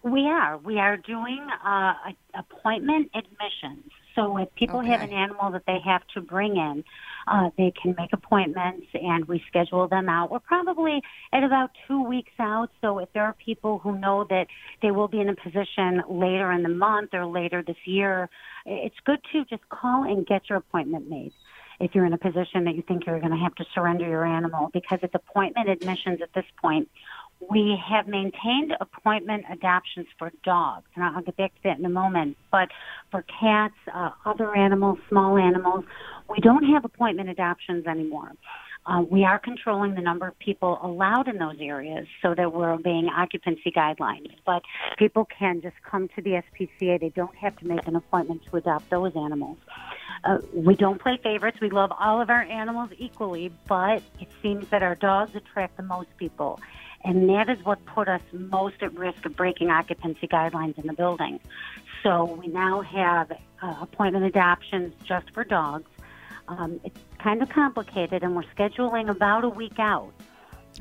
We 0.03 0.27
are. 0.27 0.57
We 0.57 0.77
are 0.79 0.97
doing 0.97 1.47
uh, 1.65 1.93
appointment 2.33 3.11
admissions. 3.15 3.91
So 4.13 4.37
if 4.37 4.53
people 4.55 4.79
okay. 4.79 4.89
have 4.89 5.01
an 5.01 5.11
animal 5.11 5.51
that 5.51 5.63
they 5.65 5.79
have 5.85 6.01
to 6.15 6.21
bring 6.21 6.57
in, 6.57 6.83
uh, 7.27 7.49
they 7.57 7.73
can 7.81 7.95
make 7.97 8.13
appointments 8.13 8.87
and 8.93 9.25
we 9.25 9.43
schedule 9.47 9.87
them 9.87 10.09
out. 10.09 10.31
We're 10.31 10.39
probably 10.39 11.01
at 11.33 11.43
about 11.43 11.71
two 11.87 12.03
weeks 12.03 12.31
out. 12.39 12.69
So 12.81 12.99
if 12.99 13.09
there 13.13 13.23
are 13.23 13.33
people 13.33 13.79
who 13.79 13.97
know 13.97 14.25
that 14.29 14.47
they 14.81 14.91
will 14.91 15.07
be 15.07 15.19
in 15.19 15.29
a 15.29 15.35
position 15.35 16.01
later 16.09 16.51
in 16.51 16.63
the 16.63 16.69
month 16.69 17.13
or 17.13 17.25
later 17.25 17.63
this 17.65 17.77
year, 17.85 18.29
it's 18.65 18.95
good 19.05 19.19
to 19.33 19.45
just 19.45 19.67
call 19.69 20.03
and 20.03 20.25
get 20.25 20.49
your 20.49 20.59
appointment 20.59 21.09
made 21.09 21.33
if 21.79 21.93
you're 21.93 22.05
in 22.05 22.13
a 22.13 22.17
position 22.17 22.63
that 22.63 22.75
you 22.75 22.81
think 22.87 23.05
you're 23.05 23.19
going 23.19 23.31
to 23.31 23.37
have 23.37 23.53
to 23.55 23.65
surrender 23.73 24.07
your 24.07 24.25
animal 24.25 24.69
because 24.73 24.99
it's 25.03 25.13
appointment 25.13 25.69
admissions 25.69 26.19
at 26.21 26.33
this 26.33 26.45
point 26.59 26.89
we 27.39 27.79
have 27.89 28.07
maintained 28.07 28.73
appointment 28.81 29.45
adoptions 29.51 30.07
for 30.17 30.31
dogs, 30.43 30.87
and 30.95 31.03
I'll 31.05 31.21
get 31.21 31.37
back 31.37 31.53
to 31.55 31.61
that 31.65 31.79
in 31.79 31.85
a 31.85 31.89
moment. 31.89 32.37
But 32.51 32.69
for 33.11 33.23
cats, 33.39 33.75
uh, 33.93 34.09
other 34.25 34.55
animals, 34.55 34.99
small 35.09 35.37
animals, 35.37 35.85
we 36.29 36.39
don't 36.39 36.63
have 36.63 36.83
appointment 36.83 37.29
adoptions 37.29 37.85
anymore. 37.85 38.31
Uh, 38.85 39.01
we 39.01 39.25
are 39.25 39.37
controlling 39.37 39.95
the 39.95 40.01
number 40.01 40.27
of 40.27 40.39
people 40.39 40.79
allowed 40.81 41.27
in 41.27 41.37
those 41.37 41.57
areas 41.59 42.07
so 42.21 42.33
that 42.33 42.53
we're 42.53 42.71
obeying 42.71 43.09
occupancy 43.09 43.69
guidelines. 43.69 44.31
But 44.45 44.63
people 44.97 45.25
can 45.25 45.61
just 45.61 45.75
come 45.83 46.07
to 46.15 46.21
the 46.21 46.41
SPCA. 46.41 46.99
They 46.99 47.09
don't 47.09 47.35
have 47.35 47.57
to 47.57 47.67
make 47.67 47.85
an 47.85 47.97
appointment 47.97 48.43
to 48.49 48.57
adopt 48.57 48.89
those 48.89 49.13
animals. 49.15 49.57
Uh, 50.23 50.37
we 50.53 50.75
don't 50.75 51.01
play 51.01 51.19
favorites. 51.21 51.57
We 51.61 51.69
love 51.69 51.91
all 51.99 52.21
of 52.21 52.29
our 52.29 52.43
animals 52.43 52.89
equally, 52.97 53.51
but 53.67 54.01
it 54.19 54.29
seems 54.41 54.69
that 54.69 54.81
our 54.81 54.95
dogs 54.95 55.35
attract 55.35 55.75
the 55.75 55.83
most 55.83 56.09
people. 56.17 56.59
And 57.03 57.29
that 57.29 57.49
is 57.49 57.63
what 57.63 57.85
put 57.85 58.07
us 58.07 58.21
most 58.31 58.81
at 58.81 58.93
risk 58.97 59.25
of 59.25 59.35
breaking 59.35 59.69
occupancy 59.69 60.27
guidelines 60.27 60.77
in 60.77 60.87
the 60.87 60.93
building. 60.93 61.39
So 62.03 62.25
we 62.41 62.47
now 62.47 62.81
have 62.81 63.31
uh, 63.61 63.75
appointment 63.81 64.25
adoptions 64.25 64.93
just 65.03 65.31
for 65.31 65.43
dogs. 65.43 65.89
Um, 66.47 66.79
it's 66.83 66.99
kind 67.19 67.41
of 67.41 67.49
complicated, 67.49 68.23
and 68.23 68.35
we're 68.35 68.43
scheduling 68.55 69.09
about 69.09 69.43
a 69.43 69.49
week 69.49 69.79
out. 69.79 70.13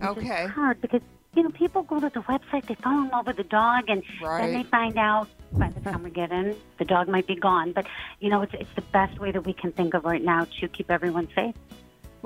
Okay. 0.02 0.44
It's 0.44 0.52
hard 0.52 0.80
because 0.80 1.00
you 1.34 1.42
know 1.42 1.50
people 1.50 1.82
go 1.82 2.00
to 2.00 2.08
the 2.08 2.20
website, 2.20 2.66
they 2.66 2.74
fall 2.76 3.04
in 3.04 3.08
love 3.08 3.26
with 3.26 3.36
the 3.36 3.44
dog, 3.44 3.84
and 3.88 4.02
right. 4.22 4.42
then 4.42 4.54
they 4.54 4.62
find 4.68 4.96
out 4.96 5.28
by 5.52 5.68
the 5.70 5.80
time 5.80 6.02
we 6.02 6.10
get 6.10 6.30
in, 6.30 6.56
the 6.78 6.84
dog 6.84 7.08
might 7.08 7.26
be 7.26 7.34
gone. 7.34 7.72
But 7.72 7.86
you 8.20 8.30
know, 8.30 8.42
it's 8.42 8.54
it's 8.54 8.74
the 8.74 8.82
best 8.82 9.18
way 9.18 9.32
that 9.32 9.44
we 9.44 9.52
can 9.52 9.72
think 9.72 9.94
of 9.94 10.04
right 10.04 10.22
now 10.22 10.46
to 10.60 10.68
keep 10.68 10.90
everyone 10.90 11.28
safe. 11.34 11.54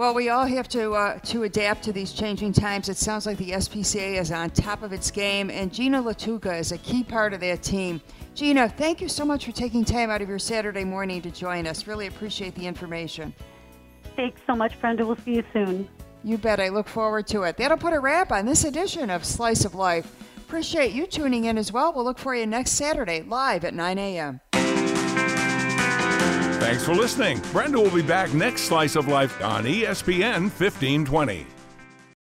Well, 0.01 0.15
we 0.15 0.31
all 0.31 0.47
have 0.47 0.67
to 0.69 0.93
uh, 0.93 1.19
to 1.19 1.43
adapt 1.43 1.83
to 1.83 1.93
these 1.93 2.15
changing 2.15 2.55
times. 2.55 2.89
It 2.89 2.97
sounds 2.97 3.27
like 3.27 3.37
the 3.37 3.51
SPCA 3.51 4.19
is 4.19 4.33
on 4.33 4.49
top 4.49 4.83
of 4.83 4.95
its 4.95 5.11
game, 5.11 5.51
and 5.51 5.71
Gina 5.71 6.03
Lattuca 6.03 6.59
is 6.59 6.73
a 6.73 6.79
key 6.79 7.05
part 7.05 7.35
of 7.35 7.41
that 7.41 7.63
team. 7.63 8.01
Gina, 8.35 8.67
thank 8.67 9.03
you 9.03 9.11
so 9.11 9.27
much 9.27 9.45
for 9.45 9.53
taking 9.53 9.85
time 9.85 10.09
out 10.09 10.23
of 10.23 10.29
your 10.31 10.39
Saturday 10.39 10.85
morning 10.85 11.21
to 11.21 11.31
join 11.31 11.67
us. 11.67 11.87
Really 11.87 12.07
appreciate 12.07 12.55
the 12.55 12.67
information. 12.67 13.35
Thanks 14.17 14.41
so 14.47 14.57
much, 14.57 14.81
Brenda. 14.81 15.05
We'll 15.05 15.17
see 15.17 15.35
you 15.35 15.45
soon. 15.53 15.87
You 16.25 16.39
bet. 16.39 16.61
I 16.61 16.71
look 16.71 16.89
forward 16.89 17.27
to 17.27 17.43
it. 17.43 17.59
That'll 17.59 17.77
put 17.77 17.93
a 17.93 18.01
wrap 18.01 18.33
on 18.33 18.47
this 18.47 18.65
edition 18.65 19.11
of 19.11 19.23
Slice 19.23 19.67
of 19.67 19.75
Life. 19.75 20.17
Appreciate 20.39 20.93
you 20.93 21.07
tuning 21.07 21.45
in 21.45 21.59
as 21.59 21.75
well. 21.75 21.93
We'll 21.93 22.05
look 22.05 22.19
for 22.19 22.35
you 22.35 22.47
next 22.47 22.71
Saturday, 22.71 23.21
live 23.21 23.67
at 23.67 23.75
9 23.75 23.99
a.m. 23.99 24.41
Thanks 26.61 26.85
for 26.85 26.95
listening. 26.95 27.41
Brenda 27.53 27.81
will 27.81 27.91
be 27.91 28.03
back 28.03 28.35
next 28.35 28.63
Slice 28.65 28.95
of 28.95 29.09
Life 29.09 29.43
on 29.43 29.65
ESPN 29.65 30.43
1520. 30.43 31.47